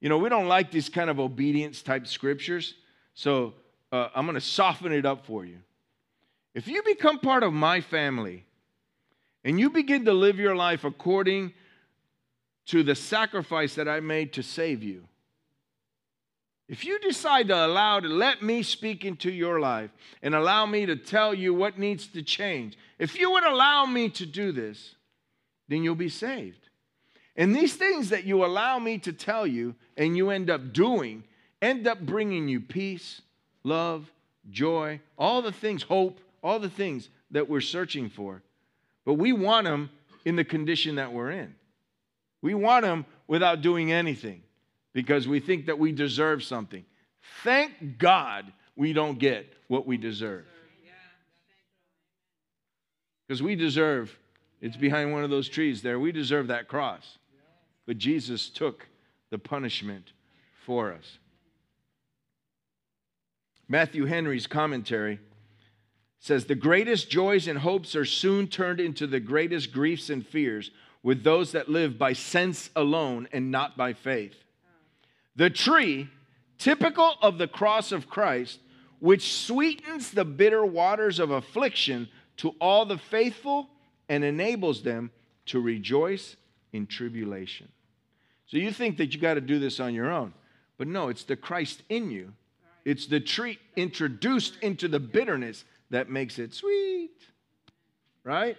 [0.00, 2.74] You know, we don't like these kind of obedience type scriptures,
[3.14, 3.54] so
[3.90, 5.58] uh, I'm going to soften it up for you.
[6.54, 8.44] If you become part of my family
[9.44, 11.54] and you begin to live your life according
[12.66, 15.04] to the sacrifice that I made to save you,
[16.72, 19.90] if you decide to allow to let me speak into your life
[20.22, 24.08] and allow me to tell you what needs to change, if you would allow me
[24.08, 24.94] to do this,
[25.68, 26.70] then you'll be saved.
[27.36, 31.24] And these things that you allow me to tell you and you end up doing
[31.60, 33.20] end up bringing you peace,
[33.64, 34.10] love,
[34.50, 38.40] joy, all the things, hope, all the things that we're searching for.
[39.04, 39.90] But we want them
[40.24, 41.54] in the condition that we're in.
[42.40, 44.42] We want them without doing anything
[44.92, 46.84] because we think that we deserve something.
[47.44, 50.44] Thank God we don't get what we deserve.
[53.26, 54.16] Because we deserve,
[54.60, 57.18] it's behind one of those trees there, we deserve that cross.
[57.86, 58.86] But Jesus took
[59.30, 60.12] the punishment
[60.66, 61.18] for us.
[63.68, 65.18] Matthew Henry's commentary
[66.18, 70.70] says the greatest joys and hopes are soon turned into the greatest griefs and fears
[71.02, 74.41] with those that live by sense alone and not by faith.
[75.36, 76.08] The tree,
[76.58, 78.60] typical of the cross of Christ,
[78.98, 83.68] which sweetens the bitter waters of affliction to all the faithful
[84.08, 85.10] and enables them
[85.46, 86.36] to rejoice
[86.72, 87.68] in tribulation.
[88.46, 90.34] So you think that you got to do this on your own.
[90.78, 92.32] But no, it's the Christ in you.
[92.84, 97.10] It's the tree introduced into the bitterness that makes it sweet.
[98.24, 98.56] Right?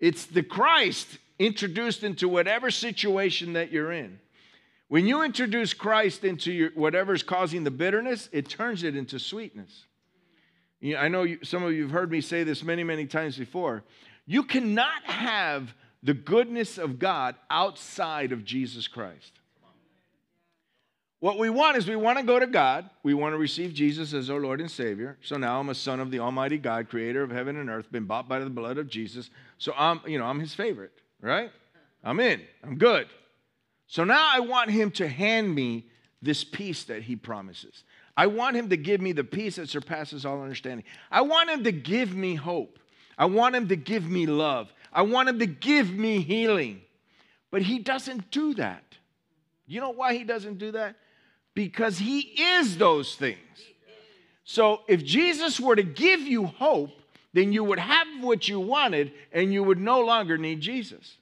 [0.00, 1.06] It's the Christ
[1.38, 4.18] introduced into whatever situation that you're in.
[4.88, 9.84] When you introduce Christ into your, whatever's causing the bitterness, it turns it into sweetness.
[10.80, 13.06] You know, I know you, some of you have heard me say this many, many
[13.06, 13.82] times before.
[14.26, 19.32] You cannot have the goodness of God outside of Jesus Christ.
[21.18, 22.88] What we want is we want to go to God.
[23.02, 25.16] We want to receive Jesus as our Lord and Savior.
[25.22, 28.04] So now I'm a son of the Almighty God, creator of heaven and earth, been
[28.04, 29.30] bought by the blood of Jesus.
[29.58, 31.50] So I'm, you know, I'm his favorite, right?
[32.04, 32.42] I'm in.
[32.62, 33.08] I'm good.
[33.86, 35.86] So now I want him to hand me
[36.22, 37.84] this peace that he promises.
[38.16, 40.84] I want him to give me the peace that surpasses all understanding.
[41.10, 42.78] I want him to give me hope.
[43.18, 44.72] I want him to give me love.
[44.92, 46.80] I want him to give me healing.
[47.50, 48.82] But he doesn't do that.
[49.66, 50.96] You know why he doesn't do that?
[51.54, 53.38] Because he is those things.
[54.44, 56.90] So if Jesus were to give you hope,
[57.32, 61.16] then you would have what you wanted and you would no longer need Jesus.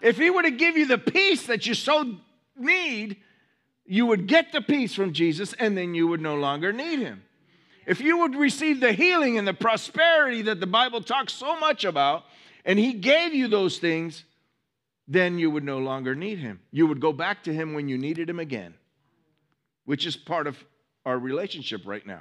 [0.00, 2.16] If he were to give you the peace that you so
[2.56, 3.16] need,
[3.84, 7.22] you would get the peace from Jesus and then you would no longer need him.
[7.86, 11.84] If you would receive the healing and the prosperity that the Bible talks so much
[11.84, 12.24] about,
[12.64, 14.24] and he gave you those things,
[15.08, 16.60] then you would no longer need him.
[16.70, 18.74] You would go back to him when you needed him again,
[19.86, 20.62] which is part of
[21.04, 22.20] our relationship right now.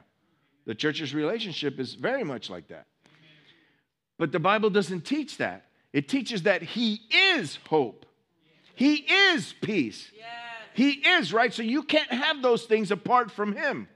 [0.66, 2.88] The church's relationship is very much like that.
[4.18, 5.66] But the Bible doesn't teach that.
[5.94, 8.06] It teaches that He is hope,
[8.76, 10.12] He is peace.
[10.76, 11.54] He is, right?
[11.54, 13.90] So you can't have those things apart from Him.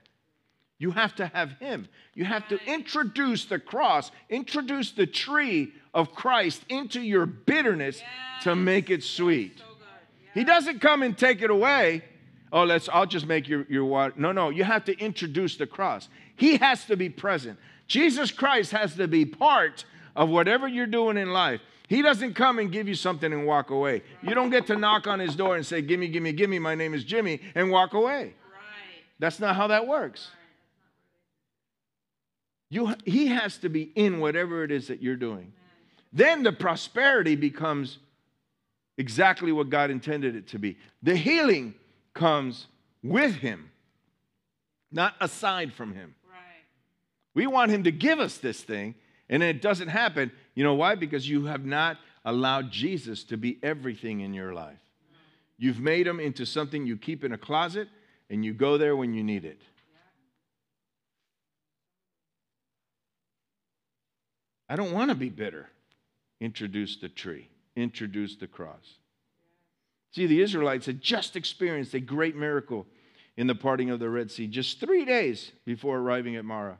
[0.80, 1.88] You have to have Him.
[2.14, 8.02] You have to introduce the cross, introduce the tree of Christ into your bitterness
[8.42, 9.64] to make it sweet.
[10.34, 12.04] He doesn't come and take it away.
[12.52, 14.14] Oh, let's, I'll just make your, your water.
[14.18, 16.10] No, no, you have to introduce the cross.
[16.36, 17.58] He has to be present.
[17.88, 21.62] Jesus Christ has to be part of whatever you're doing in life.
[21.94, 24.02] He doesn't come and give you something and walk away.
[24.24, 26.96] You don't get to knock on his door and say, Gimme, gimme, gimme, my name
[26.96, 28.34] is Jimmy, and walk away.
[29.20, 30.32] That's not how that works.
[32.72, 35.54] You, he has to be in whatever it is that you're doing.
[36.12, 38.00] Then the prosperity becomes
[38.98, 40.80] exactly what God intended it to be.
[41.04, 41.76] The healing
[42.16, 42.66] comes
[43.04, 43.70] with him,
[44.92, 46.16] not aside from him.
[46.28, 46.40] Right.
[47.36, 48.96] We want him to give us this thing,
[49.30, 50.32] and it doesn't happen.
[50.56, 50.96] You know why?
[50.96, 54.80] Because you have not allowed Jesus to be everything in your life.
[55.58, 57.88] You've made him into something you keep in a closet
[58.30, 59.62] and you go there when you need it.
[64.70, 65.70] I don't want to be bitter.
[66.40, 67.50] Introduce the tree.
[67.76, 68.98] introduce the cross.
[70.12, 72.86] See, the Israelites had just experienced a great miracle
[73.36, 76.78] in the parting of the Red Sea just three days before arriving at Marah.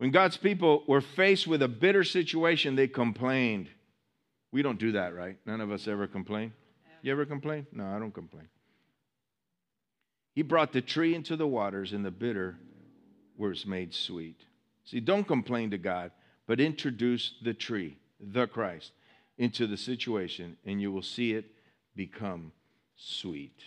[0.00, 3.68] When God's people were faced with a bitter situation, they complained.
[4.50, 5.36] We don't do that, right?
[5.44, 6.54] None of us ever complain.
[7.02, 7.66] You ever complain?
[7.70, 8.48] No, I don't complain.
[10.34, 12.56] He brought the tree into the waters, and the bitter
[13.36, 14.40] was made sweet.
[14.86, 16.12] See, don't complain to God,
[16.46, 18.92] but introduce the tree, the Christ,
[19.36, 21.44] into the situation, and you will see it
[21.94, 22.52] become
[22.96, 23.64] sweet.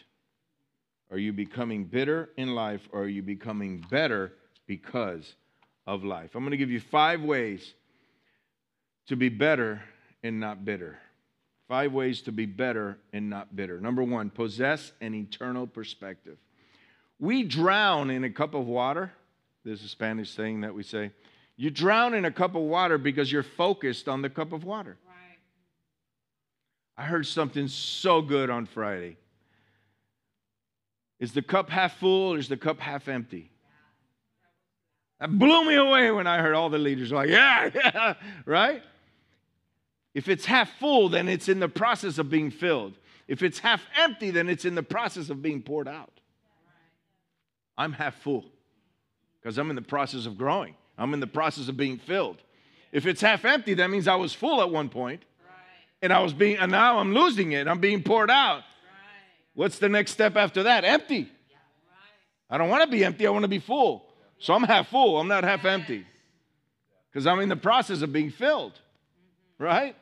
[1.12, 4.34] Are you becoming bitter in life, or are you becoming better
[4.66, 5.36] because
[5.86, 6.36] of life?
[6.36, 7.74] I'm going to give you five ways
[9.08, 9.82] to be better
[10.24, 10.98] and not bitter.
[11.68, 13.80] Five ways to be better and not bitter.
[13.80, 16.38] Number one, possess an eternal perspective.
[17.20, 19.12] We drown in a cup of water.
[19.64, 21.12] There's a Spanish saying that we say.
[21.56, 24.98] You drown in a cup of water because you're focused on the cup of water.
[25.08, 25.40] Right.
[26.98, 29.18] I heard something so good on Friday.
[31.20, 33.53] Is the cup half full or is the cup half empty?
[35.24, 38.84] That blew me away when I heard all the leaders like, yeah, yeah, right?
[40.14, 42.96] If it's half full, then it's in the process of being filled.
[43.30, 46.12] If it's half empty, then it's in the process of being poured out.
[47.78, 48.44] I'm half full
[49.42, 50.76] because I'm in the process of growing.
[50.98, 52.42] I'm in the process of being filled.
[52.92, 55.24] If it's half empty, that means I was full at one point,
[56.02, 57.70] and I was being, and now I'm losing it.
[57.70, 58.64] I'm being poured out.
[59.54, 60.84] What's the next step after that?
[60.84, 61.32] Empty.
[62.50, 63.26] I don't want to be empty.
[63.26, 64.10] I want to be full.
[64.44, 65.18] So I'm half full.
[65.22, 66.06] I'm not half empty
[67.10, 68.74] because I'm in the process of being filled.
[69.58, 69.96] Right?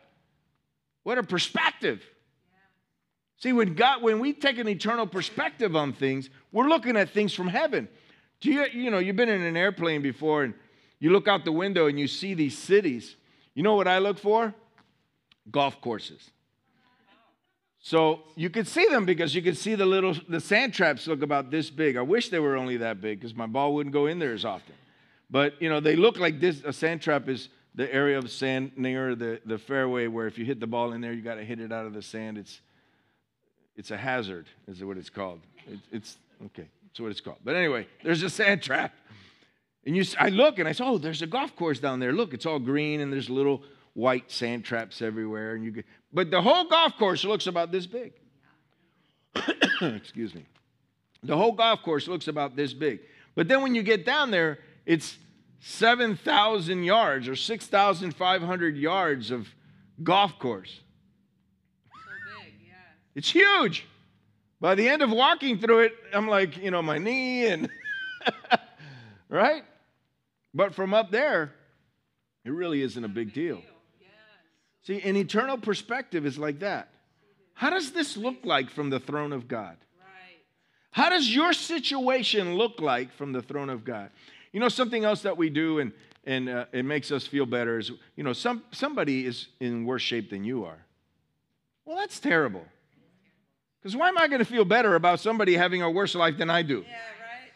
[1.04, 2.04] What a perspective.
[3.38, 7.36] See, when God, when we take an eternal perspective on things, we're looking at things
[7.36, 7.88] from heaven.
[8.40, 10.56] Do you, you know, you've been in an airplane before and
[10.98, 13.16] you look out the window and you see these cities.
[13.54, 14.56] You know what I look for?
[15.52, 16.32] Golf courses.
[17.82, 21.24] So you could see them because you could see the little the sand traps look
[21.24, 21.98] about this big.
[21.98, 24.46] I wish they were only that big because my ball wouldn't go in there as
[24.46, 24.76] often.
[25.30, 26.62] But you know, they look like this.
[26.64, 30.46] A sand trap is the area of sand near the, the fairway where if you
[30.46, 32.38] hit the ball in there, you got to hit it out of the sand.
[32.38, 32.60] It's,
[33.76, 35.40] it's a hazard, is what it's called.
[35.68, 36.18] It, it's,
[36.48, 37.38] okay, that's what it's called.
[37.44, 38.94] But anyway, there's a sand trap.
[39.86, 42.12] And you, I look and I say, oh, there's a golf course down there.
[42.12, 43.64] Look, it's all green and there's little
[43.94, 45.56] white sand traps everywhere.
[45.56, 48.14] And you get, but the whole golf course looks about this big.
[49.82, 50.46] Excuse me.
[51.24, 53.00] The whole golf course looks about this big.
[53.36, 55.18] But then when you get down there, it's
[55.60, 59.48] 7,000 yards or 6,500 yards of
[60.04, 60.80] golf course.
[61.92, 62.00] So
[62.44, 62.74] big, yeah.
[63.16, 63.86] It's huge.
[64.60, 67.70] By the end of walking through it, I'm like, you know, my knee and,
[69.30, 69.64] right?
[70.54, 71.54] But from up there,
[72.44, 73.62] it really isn't a big deal.
[74.84, 76.90] See, an eternal perspective is like that.
[77.54, 79.78] How does this look like from the throne of God?
[80.92, 84.10] How does your situation look like from the throne of God?
[84.52, 85.94] You know, something else that we do and,
[86.26, 90.02] and uh, it makes us feel better is, you know, some, somebody is in worse
[90.02, 90.86] shape than you are.
[91.86, 92.66] Well, that's terrible.
[93.82, 96.50] Because why am I going to feel better about somebody having a worse life than
[96.50, 96.84] I do?
[96.88, 97.52] Yeah, right.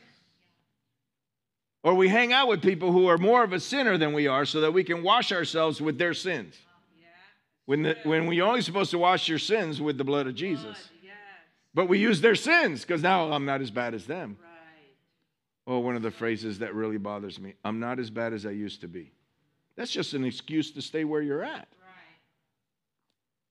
[1.83, 4.45] Or we hang out with people who are more of a sinner than we are
[4.45, 6.55] so that we can wash ourselves with their sins.
[7.65, 10.89] When, the, when we're only supposed to wash your sins with the blood of Jesus.
[11.73, 14.37] But we use their sins because now I'm not as bad as them.
[15.67, 18.51] Oh, one of the phrases that really bothers me I'm not as bad as I
[18.51, 19.11] used to be.
[19.75, 21.67] That's just an excuse to stay where you're at.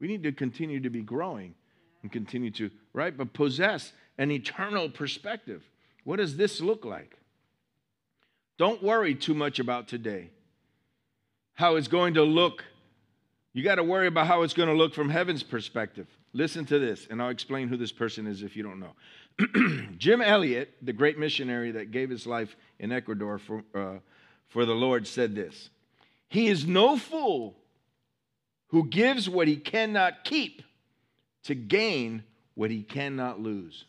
[0.01, 1.55] We need to continue to be growing
[2.03, 3.17] and continue to, right?
[3.17, 5.63] But possess an eternal perspective.
[6.05, 7.19] What does this look like?
[8.59, 10.31] Don't worry too much about today,
[11.55, 12.65] how it's going to look.
[13.55, 16.09] You got to worry about how it's going to look from heaven's perspective.
[16.33, 19.87] Listen to this, and I'll explain who this person is if you don't know.
[19.97, 23.99] Jim Elliot, the great missionary that gave his life in Ecuador for, uh,
[24.49, 25.71] for the Lord, said this
[26.29, 27.55] He is no fool
[28.69, 30.63] who gives what he cannot keep
[31.45, 33.85] to gain what he cannot lose.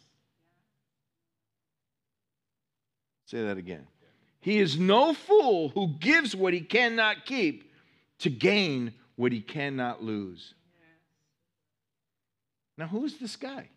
[3.25, 3.87] Say that again.
[4.41, 7.71] He is no fool who gives what he cannot keep
[8.19, 10.53] to gain what he cannot lose.
[12.77, 13.69] Now, who is this guy?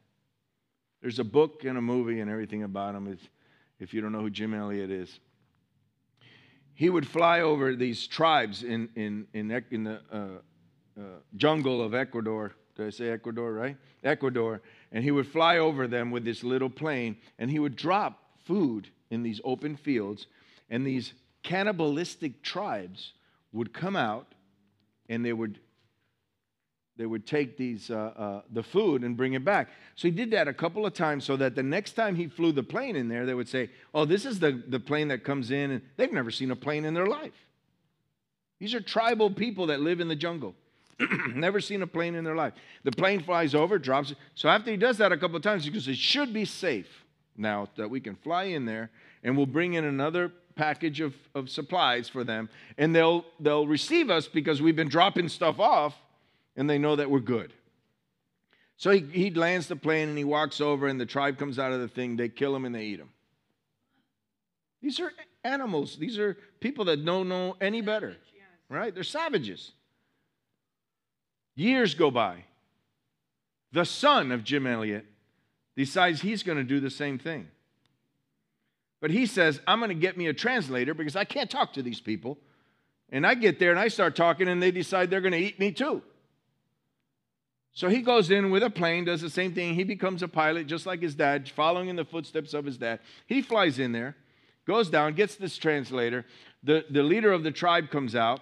[1.00, 3.06] There's a book and a movie and everything about him.
[3.06, 3.30] If,
[3.78, 5.20] if you don't know who Jim Elliot is,
[6.74, 11.02] he would fly over these tribes in, in, in, in the uh, uh,
[11.36, 12.52] jungle of Ecuador.
[12.76, 13.76] Did I say Ecuador, right?
[14.02, 14.62] Ecuador.
[14.92, 18.88] And he would fly over them with this little plane and he would drop food
[19.10, 20.26] in these open fields.
[20.70, 23.12] And these cannibalistic tribes
[23.52, 24.34] would come out
[25.08, 25.58] and they would
[26.98, 29.68] they would take these uh, uh, the food and bring it back.
[29.94, 32.50] So he did that a couple of times so that the next time he flew
[32.50, 35.52] the plane in there, they would say, "Oh, this is the, the plane that comes
[35.52, 37.34] in," and they've never seen a plane in their life.
[38.58, 40.56] These are tribal people that live in the jungle.
[41.34, 42.54] never seen a plane in their life.
[42.82, 44.18] The plane flies over, drops it.
[44.34, 47.04] So after he does that a couple of times, he goes, "It should be safe
[47.36, 48.90] now that we can fly in there,
[49.22, 54.10] and we'll bring in another." Package of, of supplies for them and they'll they'll receive
[54.10, 55.94] us because we've been dropping stuff off
[56.58, 57.52] and they know that we're good.
[58.76, 61.72] So he, he lands the plane and he walks over, and the tribe comes out
[61.72, 62.16] of the thing.
[62.16, 63.10] They kill him and they eat him.
[64.80, 65.96] These are animals.
[65.96, 68.16] These are people that don't know any better,
[68.68, 68.94] right?
[68.94, 69.72] They're savages.
[71.56, 72.44] Years go by.
[73.72, 75.06] The son of Jim Elliot
[75.76, 77.48] decides he's going to do the same thing.
[79.00, 81.82] But he says, I'm going to get me a translator because I can't talk to
[81.82, 82.38] these people.
[83.10, 85.58] And I get there and I start talking, and they decide they're going to eat
[85.58, 86.02] me too.
[87.72, 89.74] So he goes in with a plane, does the same thing.
[89.74, 92.98] He becomes a pilot just like his dad, following in the footsteps of his dad.
[93.26, 94.16] He flies in there,
[94.66, 96.26] goes down, gets this translator.
[96.64, 98.40] The, the leader of the tribe comes out,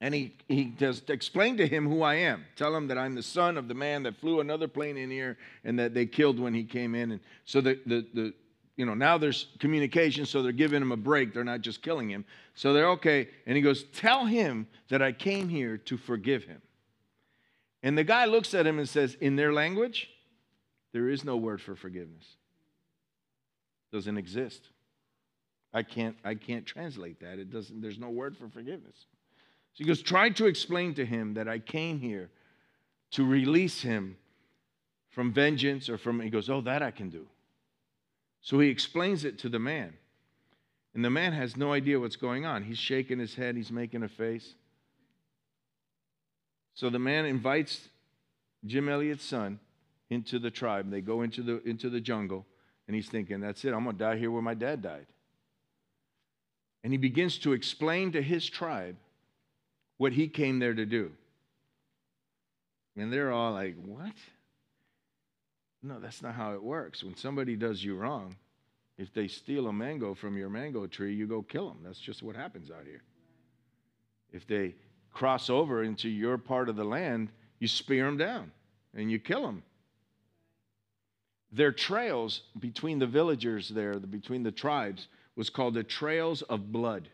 [0.00, 2.44] and he, he does explain to him who I am.
[2.54, 5.38] Tell him that I'm the son of the man that flew another plane in here
[5.64, 7.12] and that they killed when he came in.
[7.12, 8.34] And so the, the, the
[8.76, 11.32] you know, now there's communication, so they're giving him a break.
[11.32, 12.24] They're not just killing him.
[12.54, 13.28] So they're okay.
[13.46, 16.60] And he goes, Tell him that I came here to forgive him.
[17.82, 20.10] And the guy looks at him and says, In their language,
[20.92, 22.24] there is no word for forgiveness.
[23.92, 24.68] Doesn't exist.
[25.72, 27.38] I can't, I can't translate that.
[27.38, 29.06] It doesn't, there's no word for forgiveness.
[29.74, 32.30] So he goes, try to explain to him that I came here
[33.12, 34.16] to release him
[35.10, 37.26] from vengeance or from, he goes, Oh, that I can do.
[38.44, 39.94] So he explains it to the man.
[40.94, 42.62] And the man has no idea what's going on.
[42.62, 44.54] He's shaking his head, he's making a face.
[46.74, 47.88] So the man invites
[48.66, 49.58] Jim Elliot's son
[50.10, 50.90] into the tribe.
[50.90, 52.44] They go into the, into the jungle,
[52.86, 55.06] and he's thinking, That's it, I'm going to die here where my dad died.
[56.84, 58.96] And he begins to explain to his tribe
[59.96, 61.12] what he came there to do.
[62.94, 64.12] And they're all like, What?
[65.84, 67.04] No, that's not how it works.
[67.04, 68.34] When somebody does you wrong,
[68.96, 71.78] if they steal a mango from your mango tree, you go kill them.
[71.84, 73.02] That's just what happens out here.
[74.32, 74.74] If they
[75.12, 77.28] cross over into your part of the land,
[77.58, 78.50] you spear them down
[78.94, 79.62] and you kill them.
[81.52, 87.10] Their trails between the villagers there, between the tribes, was called the trails of blood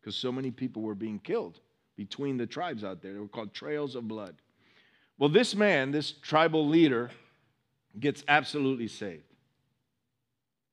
[0.00, 1.60] because so many people were being killed
[1.96, 3.12] between the tribes out there.
[3.12, 4.34] They were called trails of blood.
[5.18, 7.10] Well, this man, this tribal leader,
[8.00, 9.22] gets absolutely saved,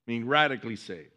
[0.08, 1.10] meaning radically saved.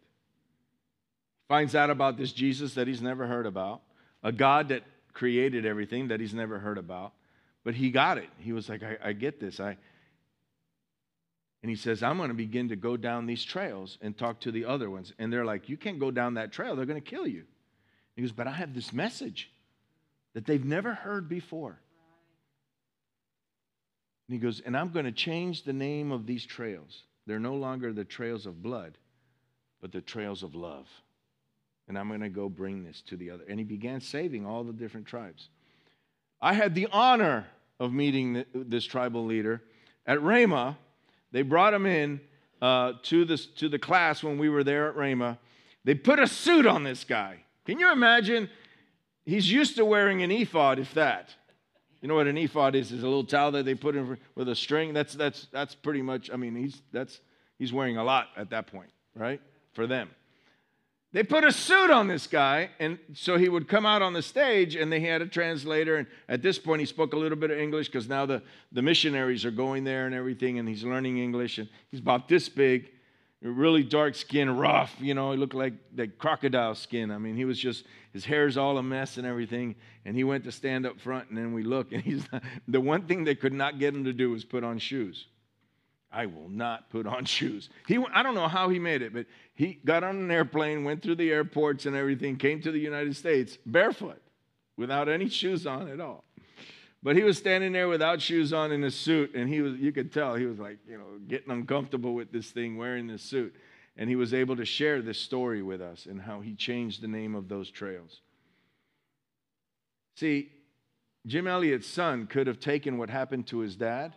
[1.47, 3.81] Finds out about this Jesus that he's never heard about,
[4.23, 4.83] a God that
[5.13, 7.13] created everything that he's never heard about.
[7.63, 8.29] But he got it.
[8.37, 9.59] He was like, I, I get this.
[9.59, 9.77] I,
[11.61, 14.51] and he says, I'm going to begin to go down these trails and talk to
[14.51, 15.11] the other ones.
[15.19, 16.75] And they're like, You can't go down that trail.
[16.75, 17.43] They're going to kill you.
[18.15, 19.51] He goes, But I have this message
[20.33, 21.79] that they've never heard before.
[24.29, 27.03] And he goes, And I'm going to change the name of these trails.
[27.25, 28.97] They're no longer the trails of blood,
[29.81, 30.87] but the trails of love
[31.89, 33.43] and I'm going to go bring this to the other.
[33.49, 35.49] And he began saving all the different tribes.
[36.39, 37.47] I had the honor
[37.79, 39.63] of meeting this tribal leader
[40.05, 40.77] at Rhema.
[41.31, 42.21] They brought him in
[42.61, 45.39] uh, to, this, to the class when we were there at Rhema.
[45.83, 47.43] They put a suit on this guy.
[47.65, 48.49] Can you imagine?
[49.25, 51.29] He's used to wearing an ephod, if that.
[52.01, 52.91] You know what an ephod is?
[52.91, 54.93] Is a little towel that they put in with a string.
[54.93, 56.29] That's that's that's pretty much.
[56.31, 57.19] I mean, he's that's
[57.57, 59.41] he's wearing a lot at that point, right?
[59.73, 60.09] For them.
[61.11, 64.21] They put a suit on this guy, and so he would come out on the
[64.21, 65.97] stage, and they had a translator.
[65.97, 68.83] And at this point, he spoke a little bit of English because now the, the
[68.83, 71.57] missionaries are going there and everything, and he's learning English.
[71.57, 72.91] And he's about this big,
[73.41, 74.95] really dark skin, rough.
[74.99, 77.09] You know, he looked like like crocodile skin.
[77.09, 79.75] I mean, he was just his hair's all a mess and everything.
[80.05, 82.23] And he went to stand up front, and then we look, and he's
[82.67, 85.27] the one thing they could not get him to do was put on shoes.
[86.11, 87.69] I will not put on shoes.
[87.87, 91.03] He, I don't know how he made it, but he got on an airplane, went
[91.03, 94.21] through the airports and everything, came to the United States barefoot,
[94.75, 96.23] without any shoes on at all.
[97.03, 99.91] But he was standing there without shoes on in a suit, and he was, you
[99.91, 103.55] could tell he was like, you know, getting uncomfortable with this thing, wearing this suit.
[103.99, 107.07] And he was able to share this story with us and how he changed the
[107.07, 108.21] name of those trails.
[110.15, 110.49] See,
[111.27, 114.15] Jim Elliot's son could have taken what happened to his dad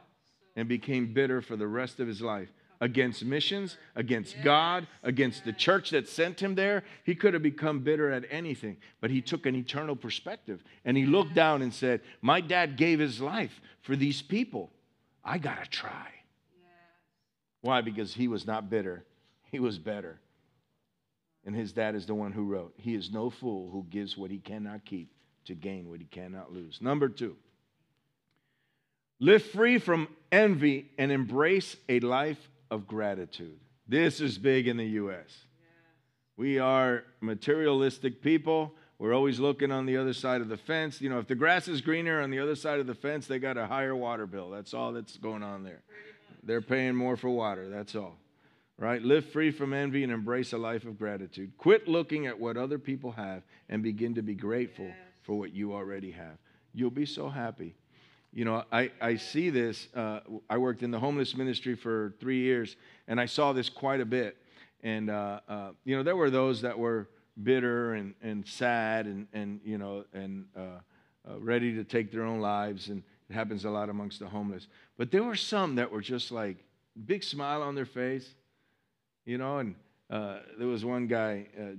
[0.54, 2.48] and became bitter for the rest of his life
[2.80, 6.84] against missions, against God, against the church that sent him there.
[7.02, 11.06] He could have become bitter at anything, but he took an eternal perspective and he
[11.06, 14.70] looked down and said, My dad gave his life for these people.
[15.24, 16.08] I got to try.
[17.62, 17.80] Why?
[17.80, 19.04] Because he was not bitter,
[19.52, 20.18] he was better.
[21.44, 24.30] And his dad is the one who wrote, He is no fool who gives what
[24.30, 25.12] he cannot keep
[25.44, 26.80] to gain what he cannot lose.
[26.80, 27.36] Number two,
[29.20, 33.58] live free from envy and embrace a life of gratitude.
[33.86, 35.44] This is big in the U.S.
[36.36, 38.72] We are materialistic people.
[38.98, 41.00] We're always looking on the other side of the fence.
[41.00, 43.40] You know, if the grass is greener on the other side of the fence, they
[43.40, 44.48] got a higher water bill.
[44.48, 45.82] That's all that's going on there.
[46.44, 47.68] They're paying more for water.
[47.68, 48.16] That's all
[48.78, 49.02] right?
[49.02, 51.52] Live free from envy and embrace a life of gratitude.
[51.58, 54.96] Quit looking at what other people have and begin to be grateful yes.
[55.22, 56.36] for what you already have.
[56.74, 57.74] You'll be so happy.
[58.32, 59.88] You know, I, I see this.
[59.94, 64.00] Uh, I worked in the homeless ministry for three years, and I saw this quite
[64.00, 64.38] a bit.
[64.82, 67.08] And, uh, uh, you know, there were those that were
[67.42, 70.60] bitter and, and sad and, and, you know, and uh,
[71.30, 72.88] uh, ready to take their own lives.
[72.88, 74.66] And it happens a lot amongst the homeless.
[74.96, 76.56] But there were some that were just like,
[77.06, 78.34] big smile on their face
[79.24, 79.74] you know, and
[80.10, 81.74] uh, there was one guy, uh,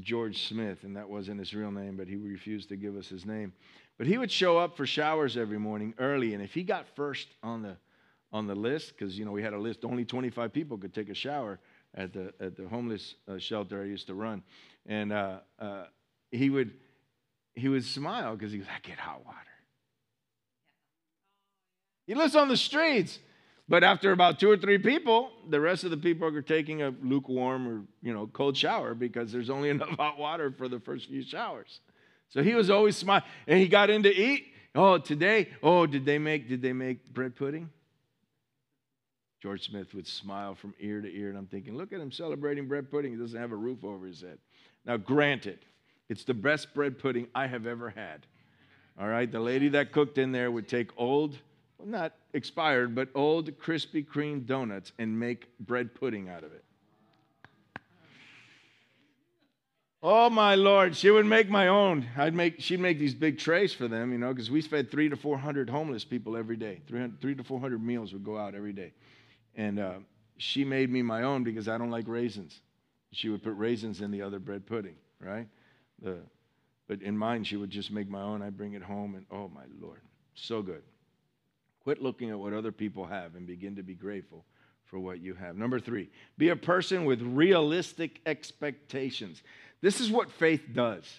[0.00, 3.26] George Smith, and that wasn't his real name, but he refused to give us his
[3.26, 3.52] name.
[3.98, 7.28] But he would show up for showers every morning early, and if he got first
[7.42, 7.76] on the
[8.30, 11.08] on the list, because you know we had a list, only 25 people could take
[11.08, 11.58] a shower
[11.94, 14.42] at the at the homeless uh, shelter I used to run,
[14.86, 15.86] and uh, uh,
[16.30, 16.72] he would
[17.54, 19.38] he would smile because he was, I get hot water.
[22.06, 23.18] He lives on the streets.
[23.68, 26.94] But after about two or three people, the rest of the people are taking a
[27.02, 31.08] lukewarm or you know cold shower because there's only enough hot water for the first
[31.08, 31.80] few showers.
[32.30, 34.46] So he was always smiling, and he got in to eat.
[34.74, 37.70] Oh, today, oh, did they make did they make bread pudding?
[39.40, 42.66] George Smith would smile from ear to ear, and I'm thinking, look at him celebrating
[42.66, 43.12] bread pudding.
[43.12, 44.38] He doesn't have a roof over his head.
[44.84, 45.60] Now, granted,
[46.08, 48.26] it's the best bread pudding I have ever had.
[48.98, 51.38] All right, the lady that cooked in there would take old
[51.84, 56.64] not expired, but old Krispy Kreme donuts and make bread pudding out of it.
[60.00, 62.06] Oh my Lord, she would make my own.
[62.16, 65.08] I'd make, she'd make these big trays for them, you know, because we fed three
[65.08, 66.80] to 400 homeless people every day.
[66.86, 68.92] 300, three to 400 meals would go out every day.
[69.56, 69.94] And uh,
[70.36, 72.60] she made me my own because I don't like raisins.
[73.10, 75.48] She would put raisins in the other bread pudding, right?
[76.00, 76.18] The,
[76.86, 78.40] but in mine, she would just make my own.
[78.40, 80.00] I'd bring it home, and oh my Lord,
[80.34, 80.82] so good.
[81.88, 84.44] Quit looking at what other people have and begin to be grateful
[84.84, 85.56] for what you have.
[85.56, 89.42] Number three, be a person with realistic expectations.
[89.80, 91.10] This is what faith does.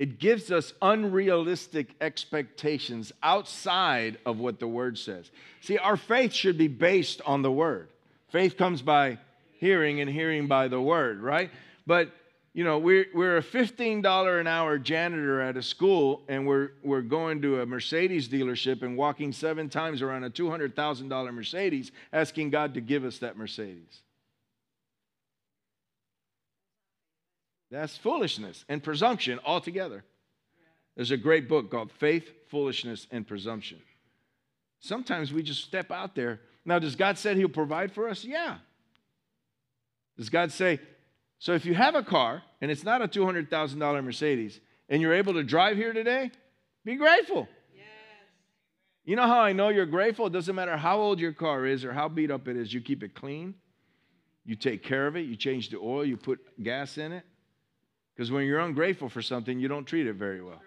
[0.00, 5.30] It gives us unrealistic expectations outside of what the Word says.
[5.60, 7.88] See, our faith should be based on the Word.
[8.30, 9.18] Faith comes by
[9.60, 11.52] hearing, and hearing by the Word, right?
[11.86, 12.10] But
[12.56, 17.02] you know, we're, we're a $15 an hour janitor at a school, and we're, we're
[17.02, 22.72] going to a Mercedes dealership and walking seven times around a $200,000 Mercedes, asking God
[22.72, 24.00] to give us that Mercedes.
[27.70, 30.02] That's foolishness and presumption altogether.
[30.94, 33.82] There's a great book called Faith, Foolishness, and Presumption.
[34.80, 36.40] Sometimes we just step out there.
[36.64, 38.24] Now, does God say He'll provide for us?
[38.24, 38.56] Yeah.
[40.16, 40.80] Does God say,
[41.46, 45.34] so if you have a car and it's not a $200,000 Mercedes and you're able
[45.34, 46.32] to drive here today,
[46.84, 47.46] be grateful.
[47.72, 47.84] Yes.
[49.04, 50.26] You know how I know you're grateful?
[50.26, 52.80] It doesn't matter how old your car is or how beat up it is, you
[52.80, 53.54] keep it clean,
[54.44, 57.22] you take care of it, you change the oil, you put gas in it.
[58.12, 60.60] Because when you're ungrateful for something, you don't treat it very well.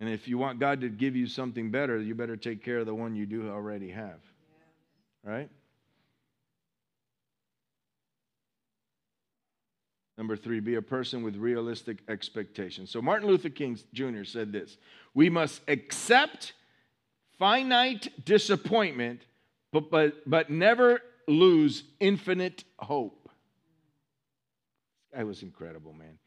[0.00, 2.86] And if you want God to give you something better, you better take care of
[2.86, 4.20] the one you do already have.
[5.22, 5.50] Right?
[10.18, 12.90] Number three, be a person with realistic expectations.
[12.90, 14.24] So Martin Luther King Jr.
[14.24, 14.76] said this
[15.14, 16.52] We must accept
[17.38, 19.22] finite disappointment,
[19.72, 23.30] but, but, but never lose infinite hope.
[25.12, 26.18] That was incredible, man.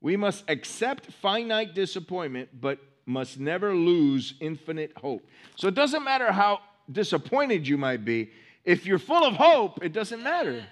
[0.00, 5.26] We must accept finite disappointment, but must never lose infinite hope.
[5.56, 6.60] So it doesn't matter how
[6.90, 8.30] disappointed you might be,
[8.64, 10.64] if you're full of hope, it doesn't matter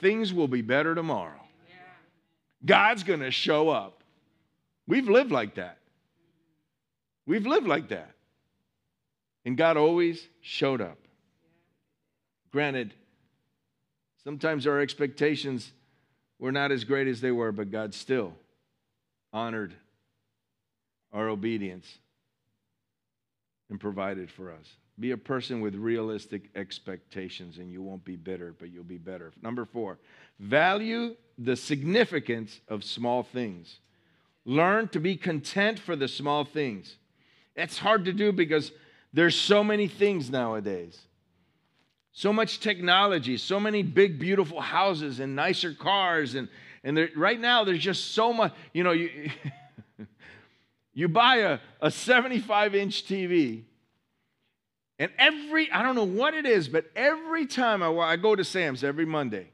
[0.00, 1.40] things will be better tomorrow.
[2.64, 4.02] God's going to show up.
[4.86, 5.78] We've lived like that.
[7.26, 8.10] We've lived like that.
[9.44, 10.98] And God always showed up.
[12.52, 12.92] Granted,
[14.24, 15.72] sometimes our expectations
[16.38, 18.34] were not as great as they were, but God still
[19.32, 19.74] honored
[21.12, 21.98] our obedience
[23.68, 24.66] and provided for us.
[25.00, 29.32] Be a person with realistic expectations, and you won't be bitter, but you'll be better.
[29.42, 29.98] Number four,
[30.38, 33.78] value the significance of small things.
[34.44, 36.96] Learn to be content for the small things.
[37.56, 38.72] It's hard to do because
[39.12, 40.98] there's so many things nowadays.
[42.12, 46.34] So much technology, so many big, beautiful houses and nicer cars.
[46.34, 46.48] And,
[46.84, 48.52] and there, right now, there's just so much.
[48.74, 49.30] You know, you,
[50.92, 53.62] you buy a, a 75 inch TV,
[55.00, 58.44] and every, I don't know what it is, but every time I, I go to
[58.44, 59.48] Sam's every Monday,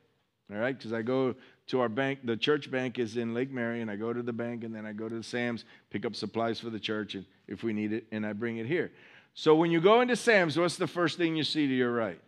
[0.53, 1.36] all right, because I go
[1.68, 2.18] to our bank.
[2.24, 4.84] The church bank is in Lake Mary, and I go to the bank and then
[4.84, 8.07] I go to Sam's, pick up supplies for the church and if we need it,
[8.11, 8.90] and I bring it here.
[9.34, 12.20] So when you go into Sam's, what's the first thing you see to your right?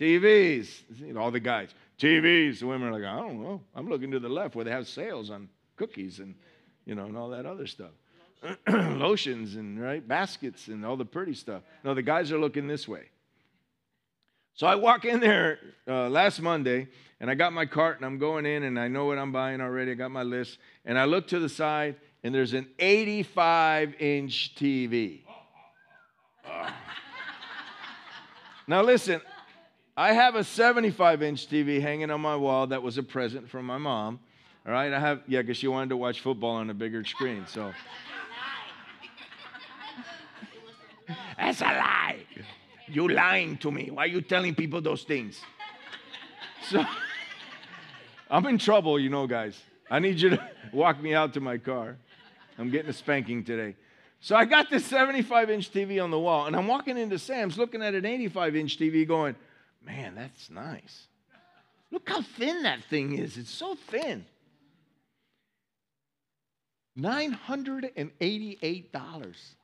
[0.00, 0.70] TVs.
[0.96, 1.68] You know, all the guys.
[1.98, 2.60] TVs.
[2.60, 3.60] The women are like, I don't know.
[3.74, 6.34] I'm looking to the left where they have sales on cookies and
[6.86, 7.90] you know and all that other stuff.
[8.68, 11.62] Lotions and right baskets and all the pretty stuff.
[11.84, 13.04] No, the guys are looking this way.
[14.54, 16.88] So I walk in there uh, last Monday
[17.20, 19.60] and I got my cart and I'm going in and I know what I'm buying
[19.60, 19.92] already.
[19.92, 24.54] I got my list and I look to the side and there's an 85 inch
[24.56, 25.22] TV.
[28.66, 29.20] now listen,
[29.96, 33.66] I have a 75 inch TV hanging on my wall that was a present from
[33.66, 34.20] my mom.
[34.66, 37.46] All right, I have, yeah, because she wanted to watch football on a bigger screen.
[37.48, 37.72] So.
[41.42, 42.18] That's a lie.
[42.86, 43.90] You lying to me.
[43.90, 45.40] Why are you telling people those things?
[46.68, 46.84] So
[48.30, 49.60] I'm in trouble, you know, guys.
[49.90, 51.96] I need you to walk me out to my car.
[52.58, 53.74] I'm getting a spanking today.
[54.20, 57.58] So I got this 75 inch TV on the wall, and I'm walking into Sam's
[57.58, 59.34] looking at an 85 inch TV going,
[59.84, 61.08] man, that's nice.
[61.90, 63.36] Look how thin that thing is.
[63.36, 64.24] It's so thin.
[66.96, 69.54] $988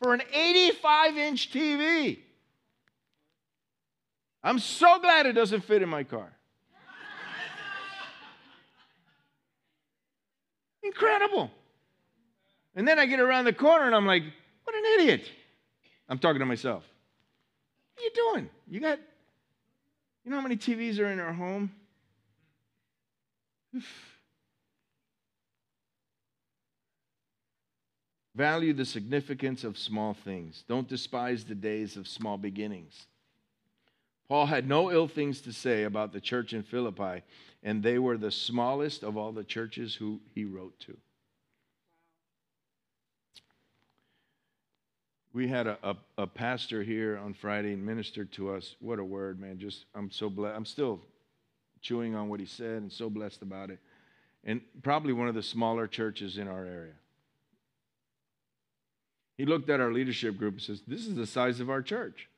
[0.00, 2.18] for an 85 inch TV.
[4.42, 6.32] I'm so glad it doesn't fit in my car.
[10.82, 11.50] Incredible.
[12.74, 14.22] And then I get around the corner and I'm like,
[14.64, 15.30] what an idiot.
[16.08, 16.84] I'm talking to myself.
[17.94, 18.50] What are you doing?
[18.68, 18.98] You got,
[20.24, 21.70] you know how many TVs are in our home?
[28.40, 30.64] Value the significance of small things.
[30.66, 33.06] Don't despise the days of small beginnings.
[34.30, 37.22] Paul had no ill things to say about the church in Philippi,
[37.62, 40.96] and they were the smallest of all the churches who he wrote to.
[45.34, 48.74] We had a, a, a pastor here on Friday and ministered to us.
[48.80, 49.58] What a word, man.
[49.58, 50.56] Just, I'm so blessed.
[50.56, 51.02] I'm still
[51.82, 53.80] chewing on what he said and so blessed about it.
[54.44, 56.94] And probably one of the smaller churches in our area.
[59.40, 62.28] He looked at our leadership group and says, This is the size of our church.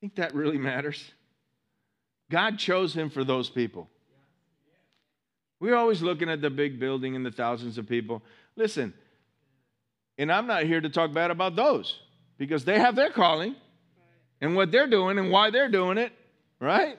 [0.00, 1.12] think that really matters?
[2.30, 3.90] God chose him for those people.
[5.60, 8.22] We're always looking at the big building and the thousands of people.
[8.56, 8.94] Listen,
[10.16, 12.00] and I'm not here to talk bad about those
[12.38, 13.56] because they have their calling
[14.40, 16.14] and what they're doing and why they're doing it,
[16.60, 16.98] right?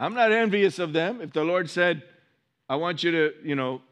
[0.00, 1.20] I'm not envious of them.
[1.20, 2.02] If the Lord said,
[2.68, 3.82] I want you to, you know,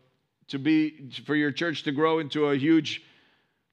[0.48, 3.02] to be, for your church to grow into a huge,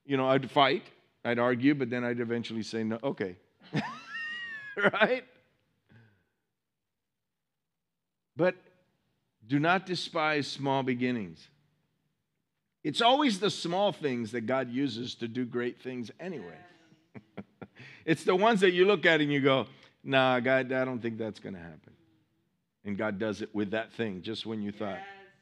[0.06, 0.84] you know, I'd fight.
[1.26, 3.36] I'd argue, but then I'd eventually say, no, okay.
[4.94, 5.26] right?
[8.36, 8.56] But
[9.48, 11.48] do not despise small beginnings.
[12.84, 16.58] It's always the small things that God uses to do great things anyway.
[18.06, 19.66] it's the ones that you look at and you go,
[20.04, 21.97] nah, God, I don't think that's going to happen.
[22.88, 25.00] And God does it with that thing just when you thought,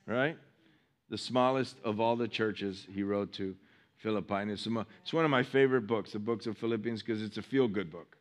[0.08, 0.36] right?
[1.10, 3.56] The smallest of all the churches he wrote to
[3.98, 4.34] Philippi.
[4.34, 4.68] And it's,
[5.04, 7.92] it's one of my favorite books, the books of Philippians, because it's a feel good
[7.92, 8.18] book.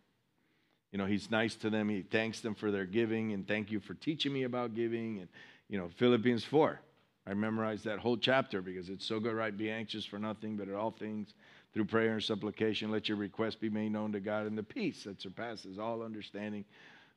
[0.93, 1.89] You know, he's nice to them.
[1.89, 5.21] He thanks them for their giving and thank you for teaching me about giving.
[5.21, 5.29] And,
[5.71, 6.79] you know, Philippians 4.
[7.27, 9.57] I memorized that whole chapter because it's so good, right?
[9.57, 11.33] Be anxious for nothing, but at all things,
[11.73, 15.05] through prayer and supplication, let your requests be made known to God, and the peace
[15.05, 16.67] that surpasses all understanding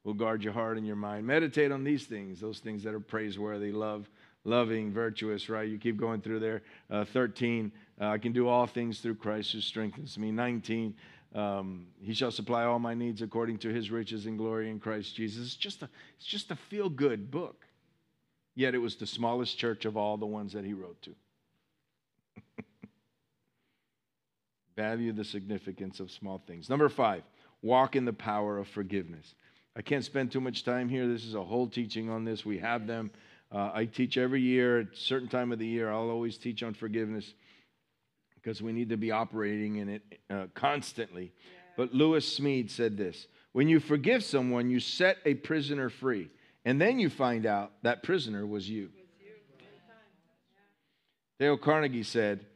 [0.07, 1.27] will guard your heart and your mind.
[1.27, 4.09] Meditate on these things, those things that are praiseworthy, love,
[4.45, 5.67] loving, virtuous, right?
[5.67, 6.61] You keep going through there.
[6.89, 10.31] Uh, 13, uh, I can do all things through Christ who strengthens me.
[10.31, 10.95] 19,
[11.35, 15.13] um, he shall supply all my needs according to his riches and glory in Christ
[15.13, 15.45] Jesus.
[15.45, 17.65] It's just a, it's just a feel good book.
[18.55, 21.15] Yet it was the smallest church of all the ones that he wrote to.
[24.77, 26.69] Value the significance of small things.
[26.69, 27.23] Number five,
[27.61, 29.35] walk in the power of forgiveness.
[29.77, 31.07] I can't spend too much time here.
[31.07, 32.43] This is a whole teaching on this.
[32.43, 33.11] We have them.
[33.51, 36.63] Uh, I teach every year, at a certain time of the year, I'll always teach
[36.63, 37.35] on forgiveness
[38.33, 40.01] because we need to be operating in it
[40.31, 41.31] uh, constantly.
[41.77, 46.31] But Lewis Smedes said this When you forgive someone, you set a prisoner free.
[46.65, 48.89] And then you find out that prisoner was you.
[51.39, 52.47] Dale Carnegie said,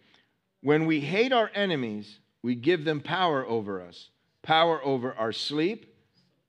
[0.62, 4.10] When we hate our enemies, we give them power over us
[4.42, 5.91] power over our sleep,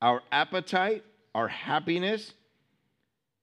[0.02, 2.34] our appetite, our happiness.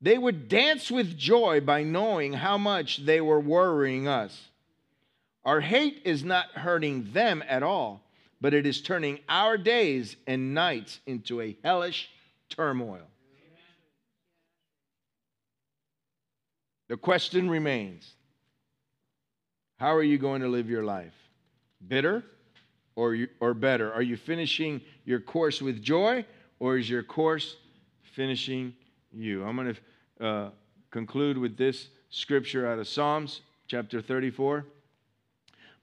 [0.01, 4.49] They would dance with joy by knowing how much they were worrying us.
[5.45, 8.01] Our hate is not hurting them at all,
[8.41, 12.10] but it is turning our days and nights into a hellish
[12.49, 13.07] turmoil.
[16.89, 18.14] The question remains
[19.78, 21.14] how are you going to live your life?
[21.88, 22.26] Bitter
[22.95, 23.93] or, or better?
[23.93, 26.26] Are you finishing your course with joy
[26.60, 27.55] or is your course
[28.14, 28.74] finishing
[29.12, 29.43] you?
[29.43, 29.76] I'm going
[30.20, 30.49] to uh,
[30.91, 34.57] conclude with this scripture out of Psalms chapter 34.
[34.57, 34.66] I'm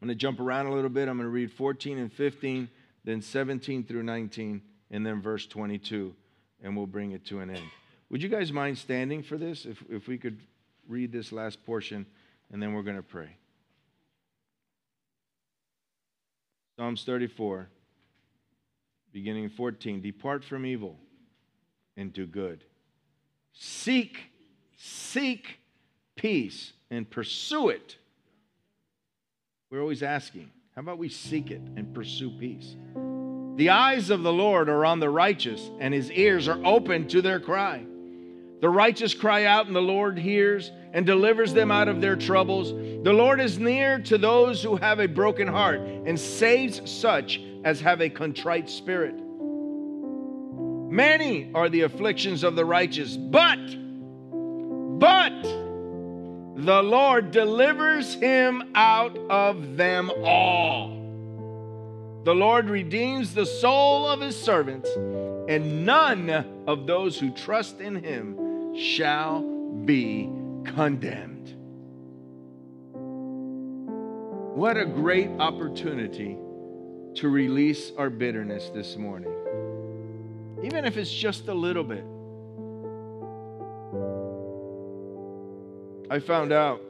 [0.00, 1.08] going to jump around a little bit.
[1.08, 2.68] I'm going to read 14 and 15,
[3.04, 4.60] then 17 through 19,
[4.90, 6.14] and then verse 22,
[6.62, 7.64] and we'll bring it to an end.
[8.10, 9.64] Would you guys mind standing for this?
[9.64, 10.38] If, if we could
[10.88, 12.06] read this last portion,
[12.52, 13.30] and then we're going to pray.
[16.76, 17.68] Psalms 34,
[19.16, 20.02] beginning 14.
[20.02, 20.98] Depart from evil
[21.96, 22.62] and do good.
[23.54, 24.24] Seek,
[24.76, 25.58] seek
[26.16, 27.96] peace and pursue it.
[29.70, 32.76] We're always asking, how about we seek it and pursue peace?
[33.56, 37.22] The eyes of the Lord are on the righteous, and his ears are open to
[37.22, 37.86] their cry.
[38.60, 42.72] The righteous cry out, and the Lord hears and delivers them out of their troubles.
[43.04, 47.82] The Lord is near to those who have a broken heart and saves such as
[47.82, 49.14] have a contrite spirit.
[50.90, 53.58] Many are the afflictions of the righteous, but,
[54.98, 60.88] but, the Lord delivers him out of them all.
[62.24, 64.88] The Lord redeems the soul of his servants,
[65.48, 66.30] and none
[66.66, 68.45] of those who trust in him
[68.76, 69.42] shall
[69.84, 70.30] be
[70.64, 71.54] condemned.
[74.54, 76.36] What a great opportunity
[77.16, 79.32] to release our bitterness this morning,
[80.62, 82.04] even if it's just a little bit.
[86.10, 86.80] I found out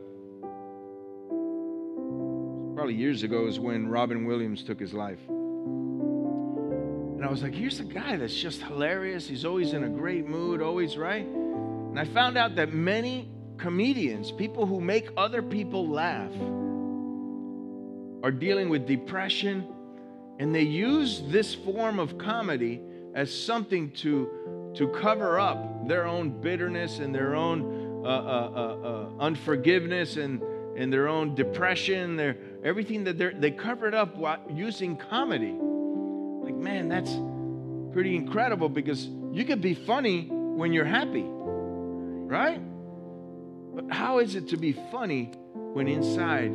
[2.74, 5.20] probably years ago is when Robin Williams took his life.
[5.28, 9.26] And I was like, here's a guy that's just hilarious.
[9.26, 11.26] He's always in a great mood, always right.
[11.96, 13.26] And I found out that many
[13.56, 16.30] comedians, people who make other people laugh,
[18.22, 19.66] are dealing with depression,
[20.38, 22.82] and they use this form of comedy
[23.14, 28.88] as something to, to cover up their own bitterness and their own uh, uh, uh,
[28.88, 30.42] uh unforgiveness and,
[30.76, 35.56] and their own depression, their, everything that they cover it up while using comedy.
[36.44, 37.16] Like, man, that's
[37.94, 41.24] pretty incredible because you could be funny when you're happy
[42.26, 42.60] right?
[43.74, 46.52] But how is it to be funny when inside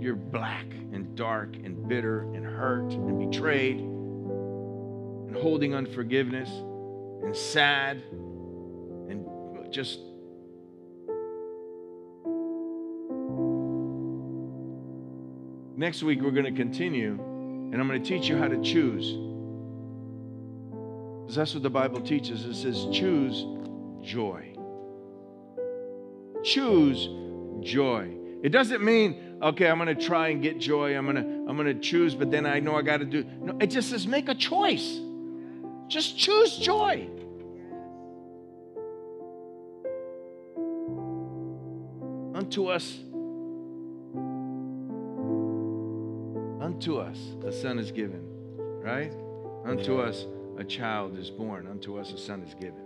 [0.00, 8.02] you're black and dark and bitter and hurt and betrayed and holding unforgiveness and sad
[9.08, 9.26] and
[9.72, 10.00] just
[15.76, 19.12] Next week, we're going to continue, and I'm going to teach you how to choose.
[21.22, 22.44] Because that's what the Bible teaches.
[22.44, 23.46] It says, choose
[24.06, 24.49] joy
[26.42, 27.08] choose
[27.62, 28.16] joy.
[28.42, 30.96] It doesn't mean, okay, I'm going to try and get joy.
[30.96, 33.24] I'm going to I'm going to choose, but then I know I got to do.
[33.40, 35.00] No, it just says make a choice.
[35.88, 37.08] Just choose joy.
[42.34, 42.98] Unto us
[46.60, 48.24] unto us a son is given,
[48.82, 49.12] right?
[49.66, 50.26] Unto us
[50.56, 52.80] a child is born, unto us a son is given.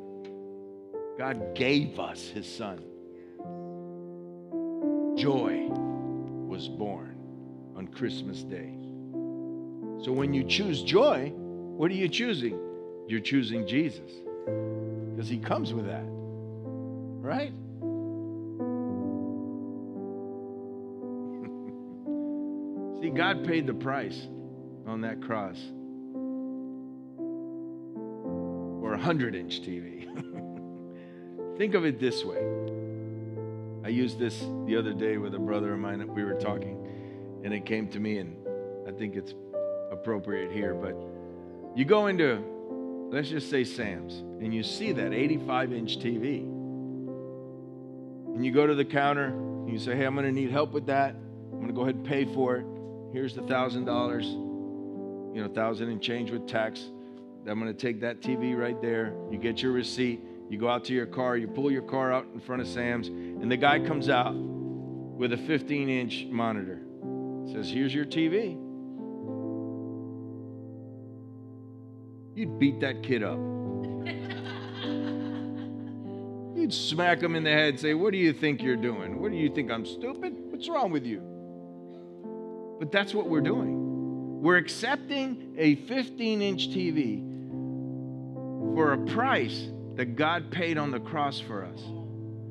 [1.17, 2.83] God gave us his son
[5.17, 7.17] joy was born
[7.77, 8.75] on Christmas Day.
[10.05, 12.59] So when you choose joy, what are you choosing?
[13.07, 14.11] You're choosing Jesus
[14.45, 16.05] because he comes with that,
[17.21, 17.53] right?
[23.03, 24.27] See, God paid the price
[24.87, 25.59] on that cross
[28.81, 30.05] for a 100 inch TV.
[31.59, 32.74] Think of it this way
[33.85, 37.41] I used this the other day with a brother of mine that we were talking,
[37.45, 38.35] and it came to me, and
[38.89, 39.35] I think it's
[39.91, 40.73] appropriate here.
[40.73, 40.97] But
[41.77, 42.43] you go into,
[43.13, 46.41] let's just say Sam's, and you see that 85 inch TV.
[48.35, 50.73] and you go to the counter and you say, Hey, I'm going to need help
[50.73, 51.15] with that.
[51.53, 52.67] I'm going to go ahead and pay for it.
[53.13, 56.89] Here's the thousand dollars, you know, thousand and change with tax.
[57.47, 59.15] I'm going to take that TV right there.
[59.31, 60.21] You get your receipt.
[60.49, 61.37] You go out to your car.
[61.37, 63.09] You pull your car out in front of Sam's,
[63.45, 66.81] and the guy comes out with a 15 inch monitor.
[67.53, 68.59] Says, Here's your TV.
[72.35, 73.37] You'd beat that kid up.
[76.57, 79.21] You'd smack him in the head, say, What do you think you're doing?
[79.21, 80.33] What do you think I'm stupid?
[80.49, 81.21] What's wrong with you?
[82.79, 84.41] But that's what we're doing.
[84.41, 87.21] We're accepting a 15 inch TV
[88.75, 91.83] for a price that God paid on the cross for us.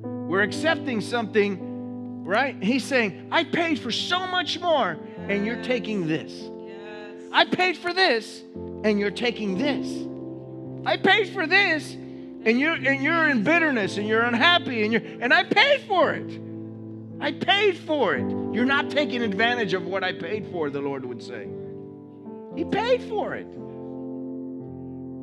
[0.03, 2.61] We're accepting something, right?
[2.61, 4.97] He's saying, I paid for so much more,
[5.27, 6.49] and you're taking this.
[7.31, 8.43] I paid for this,
[8.83, 10.07] and you're taking this.
[10.85, 11.97] I paid for this,
[12.45, 16.13] and you're and you're in bitterness and you're unhappy and you're and I paid for
[16.13, 16.39] it.
[17.19, 18.29] I paid for it.
[18.53, 21.47] You're not taking advantage of what I paid for, the Lord would say.
[22.55, 23.47] He paid for it.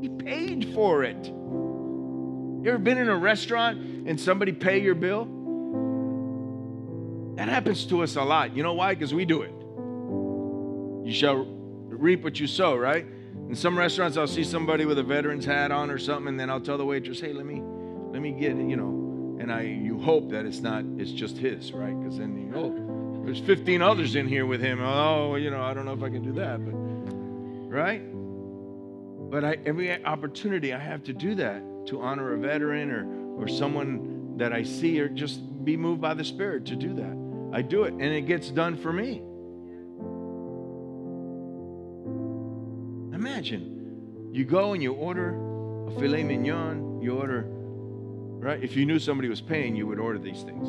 [0.00, 1.30] He paid for it.
[2.62, 5.24] You ever been in a restaurant and somebody pay your bill?
[7.36, 8.54] That happens to us a lot.
[8.54, 8.92] You know why?
[8.94, 9.54] Because we do it.
[11.06, 13.06] You shall reap what you sow, right?
[13.48, 16.50] In some restaurants, I'll see somebody with a veteran's hat on or something, and then
[16.50, 17.62] I'll tell the waitress, "Hey, let me,
[18.12, 19.38] let me get it," you know.
[19.40, 21.98] And I, you hope that it's not, it's just his, right?
[21.98, 24.82] Because then you know, there's 15 others in here with him.
[24.82, 26.74] Oh, you know, I don't know if I can do that, but
[27.74, 28.02] right?
[29.30, 33.04] But I, every opportunity I have to do that to honor a veteran or
[33.40, 37.56] or someone that I see or just be moved by the Spirit to do that.
[37.56, 39.22] I do it, and it gets done for me.
[43.14, 45.34] Imagine you go and you order
[45.88, 48.62] a filet mignon, you order, right?
[48.62, 50.68] If you knew somebody was paying, you would order these things.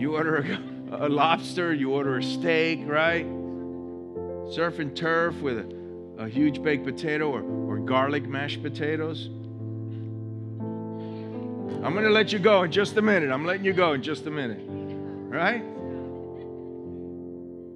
[0.00, 3.26] You order a, a lobster, you order a steak, right?
[4.52, 9.30] Surf and turf with a, a huge baked potato or, or garlic mashed potatoes.
[11.82, 13.30] I'm going to let you go in just a minute.
[13.30, 14.60] I'm letting you go in just a minute.
[14.68, 15.62] Right?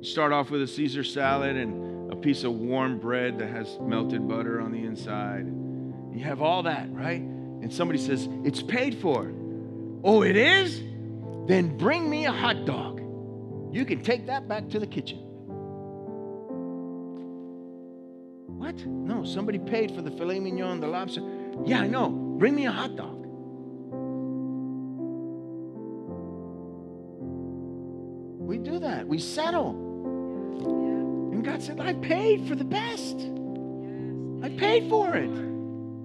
[0.04, 4.28] Start off with a Caesar salad and a piece of warm bread that has melted
[4.28, 5.46] butter on the inside.
[6.14, 7.22] You have all that, right?
[7.22, 9.32] And somebody says, It's paid for.
[10.04, 10.80] Oh, it is?
[11.46, 13.00] Then bring me a hot dog.
[13.72, 15.18] You can take that back to the kitchen.
[18.58, 18.76] What?
[18.84, 21.22] No, somebody paid for the filet mignon, the lobster.
[21.64, 22.10] Yeah, I know.
[22.10, 23.23] Bring me a hot dog.
[28.64, 29.06] Do that.
[29.06, 29.70] We settle.
[31.32, 33.16] And God said, I paid for the best.
[34.42, 35.30] I paid for it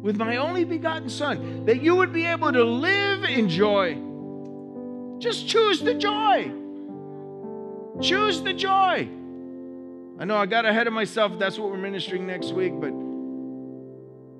[0.02, 3.98] with my only begotten Son, that you would be able to live in joy.
[5.20, 6.52] Just choose the joy.
[8.02, 9.10] Choose the joy.
[10.20, 11.38] I know I got ahead of myself.
[11.38, 12.94] That's what we're ministering next week, but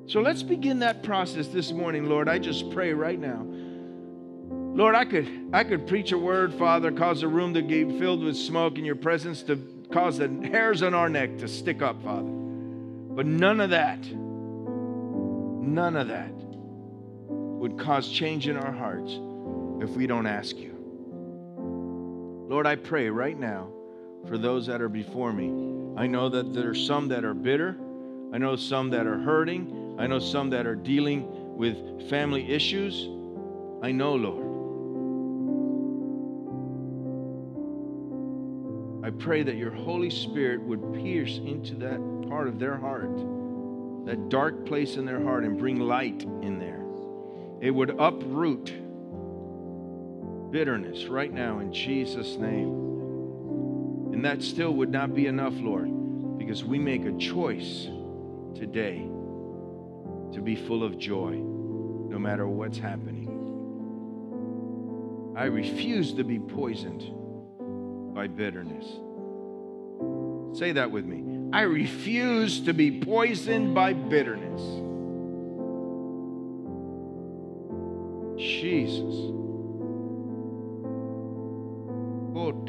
[0.10, 2.28] so let's begin that process this morning, Lord.
[2.28, 3.46] I just pray right now.
[4.74, 8.24] Lord, I could I could preach a word, Father, cause a room to be filled
[8.24, 9.58] with smoke in your presence to
[9.92, 12.30] cause the hairs on our neck to stick up, Father.
[12.30, 16.32] But none of that, none of that
[17.60, 19.12] would cause change in our hearts
[19.82, 20.76] if we don't ask you.
[22.48, 23.68] Lord, I pray right now
[24.28, 25.48] for those that are before me.
[25.98, 27.78] I know that there are some that are bitter.
[28.32, 29.98] I know some that are hurting.
[30.00, 33.08] I know some that are dealing with family issues.
[33.84, 34.49] I know, Lord.
[39.10, 43.10] I pray that your Holy Spirit would pierce into that part of their heart,
[44.06, 46.86] that dark place in their heart, and bring light in there.
[47.60, 48.72] It would uproot
[50.52, 54.14] bitterness right now in Jesus' name.
[54.14, 57.86] And that still would not be enough, Lord, because we make a choice
[58.54, 59.00] today
[60.34, 63.26] to be full of joy no matter what's happening.
[65.36, 67.19] I refuse to be poisoned
[68.20, 68.86] by bitterness.
[70.60, 71.24] Say that with me.
[71.54, 74.60] I refuse to be poisoned by bitterness.
[78.38, 79.16] Jesus.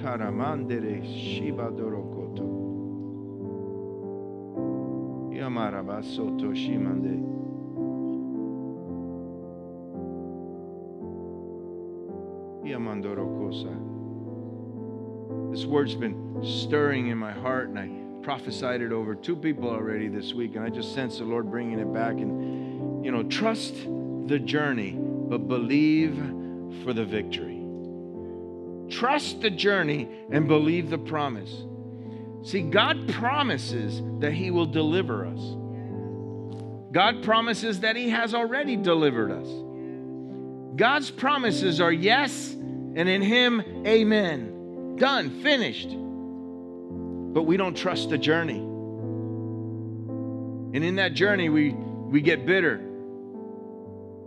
[0.01, 2.47] Taramandere Shibadorokoto.
[5.35, 7.19] Yamarabasoto Shimande.
[12.65, 13.90] Yamandorokosa.
[15.51, 17.91] This word's been stirring in my heart, and I
[18.25, 21.81] prophesied it over two people already this week, and I just sense the Lord bringing
[21.81, 22.13] it back.
[22.13, 23.75] And, you know, trust
[24.27, 26.17] the journey, but believe
[26.85, 27.57] for the victory.
[28.91, 31.65] Trust the journey and believe the promise.
[32.43, 35.41] See, God promises that He will deliver us.
[36.93, 39.49] God promises that He has already delivered us.
[40.77, 44.60] God's promises are yes, and in Him, amen.
[45.01, 45.89] Done, finished.
[45.89, 48.59] But we don't trust the journey.
[50.77, 52.75] And in that journey, we, we get bitter,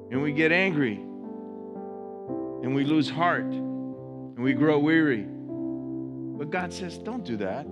[0.10, 5.28] and we get angry, and we lose heart, and we grow weary.
[5.28, 7.68] But God says, don't do that.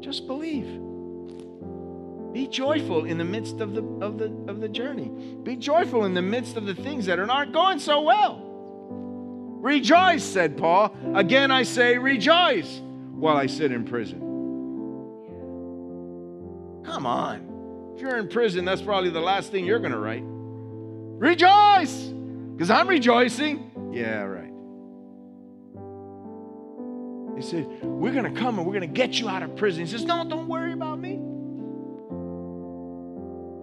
[0.00, 0.64] Just believe.
[2.32, 5.10] Be joyful in the midst of the, of, the, of the journey.
[5.42, 8.45] Be joyful in the midst of the things that are not going so well.
[9.66, 10.96] Rejoice, said Paul.
[11.16, 12.80] Again, I say, rejoice
[13.16, 14.20] while I sit in prison.
[16.84, 17.92] Come on.
[17.96, 20.22] If you're in prison, that's probably the last thing you're going to write.
[20.24, 22.12] Rejoice,
[22.52, 23.90] because I'm rejoicing.
[23.92, 24.52] Yeah, right.
[27.36, 29.84] He said, We're going to come and we're going to get you out of prison.
[29.84, 31.14] He says, No, don't worry about me.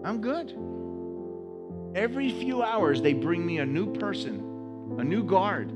[0.06, 0.54] I'm good.
[1.96, 5.74] Every few hours, they bring me a new person, a new guard.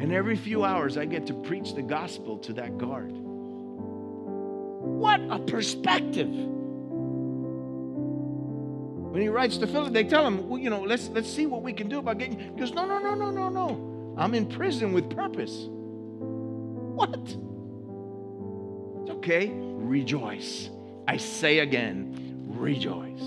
[0.00, 3.12] And every few hours, I get to preach the gospel to that guard.
[3.12, 6.30] What a perspective.
[9.10, 11.62] When he writes to Philip, they tell him, well, you know, let's, let's see what
[11.62, 12.38] we can do about getting.
[12.38, 14.14] He goes, no, no, no, no, no, no.
[14.16, 15.66] I'm in prison with purpose.
[15.68, 17.36] What?
[19.02, 19.50] It's okay.
[19.52, 20.70] Rejoice.
[21.06, 23.20] I say again, rejoice.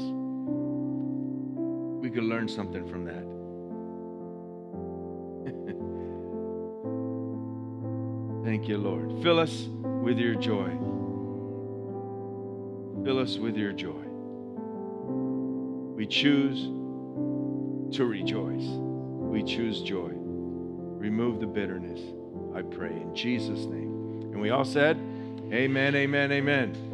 [2.01, 3.32] We could learn something from that.
[8.63, 9.21] Thank you, Lord.
[9.21, 10.69] Fill us with your joy.
[13.03, 14.05] Fill us with your joy.
[15.97, 16.61] We choose
[17.97, 18.63] to rejoice.
[18.63, 20.11] We choose joy.
[20.13, 21.99] Remove the bitterness,
[22.55, 24.29] I pray, in Jesus' name.
[24.31, 24.95] And we all said,
[25.51, 26.92] Amen, amen, amen.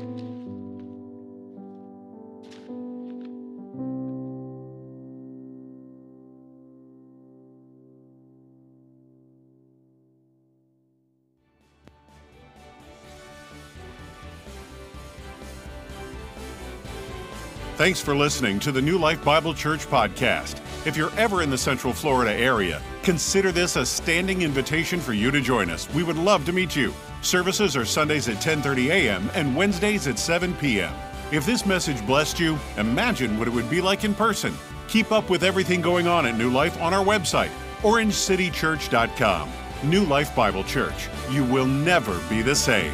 [17.90, 20.62] Thanks for listening to the New Life Bible Church podcast.
[20.86, 25.32] If you're ever in the Central Florida area, consider this a standing invitation for you
[25.32, 25.92] to join us.
[25.92, 26.94] We would love to meet you.
[27.24, 29.32] Services are Sundays at 10:30 a.m.
[29.34, 30.94] and Wednesdays at 7 p.m.
[31.32, 34.54] If this message blessed you, imagine what it would be like in person.
[34.88, 37.50] Keep up with everything going on at New Life on our website,
[37.82, 39.50] orangecitychurch.com.
[39.84, 41.10] New Life Bible Church.
[41.32, 42.94] You will never be the same.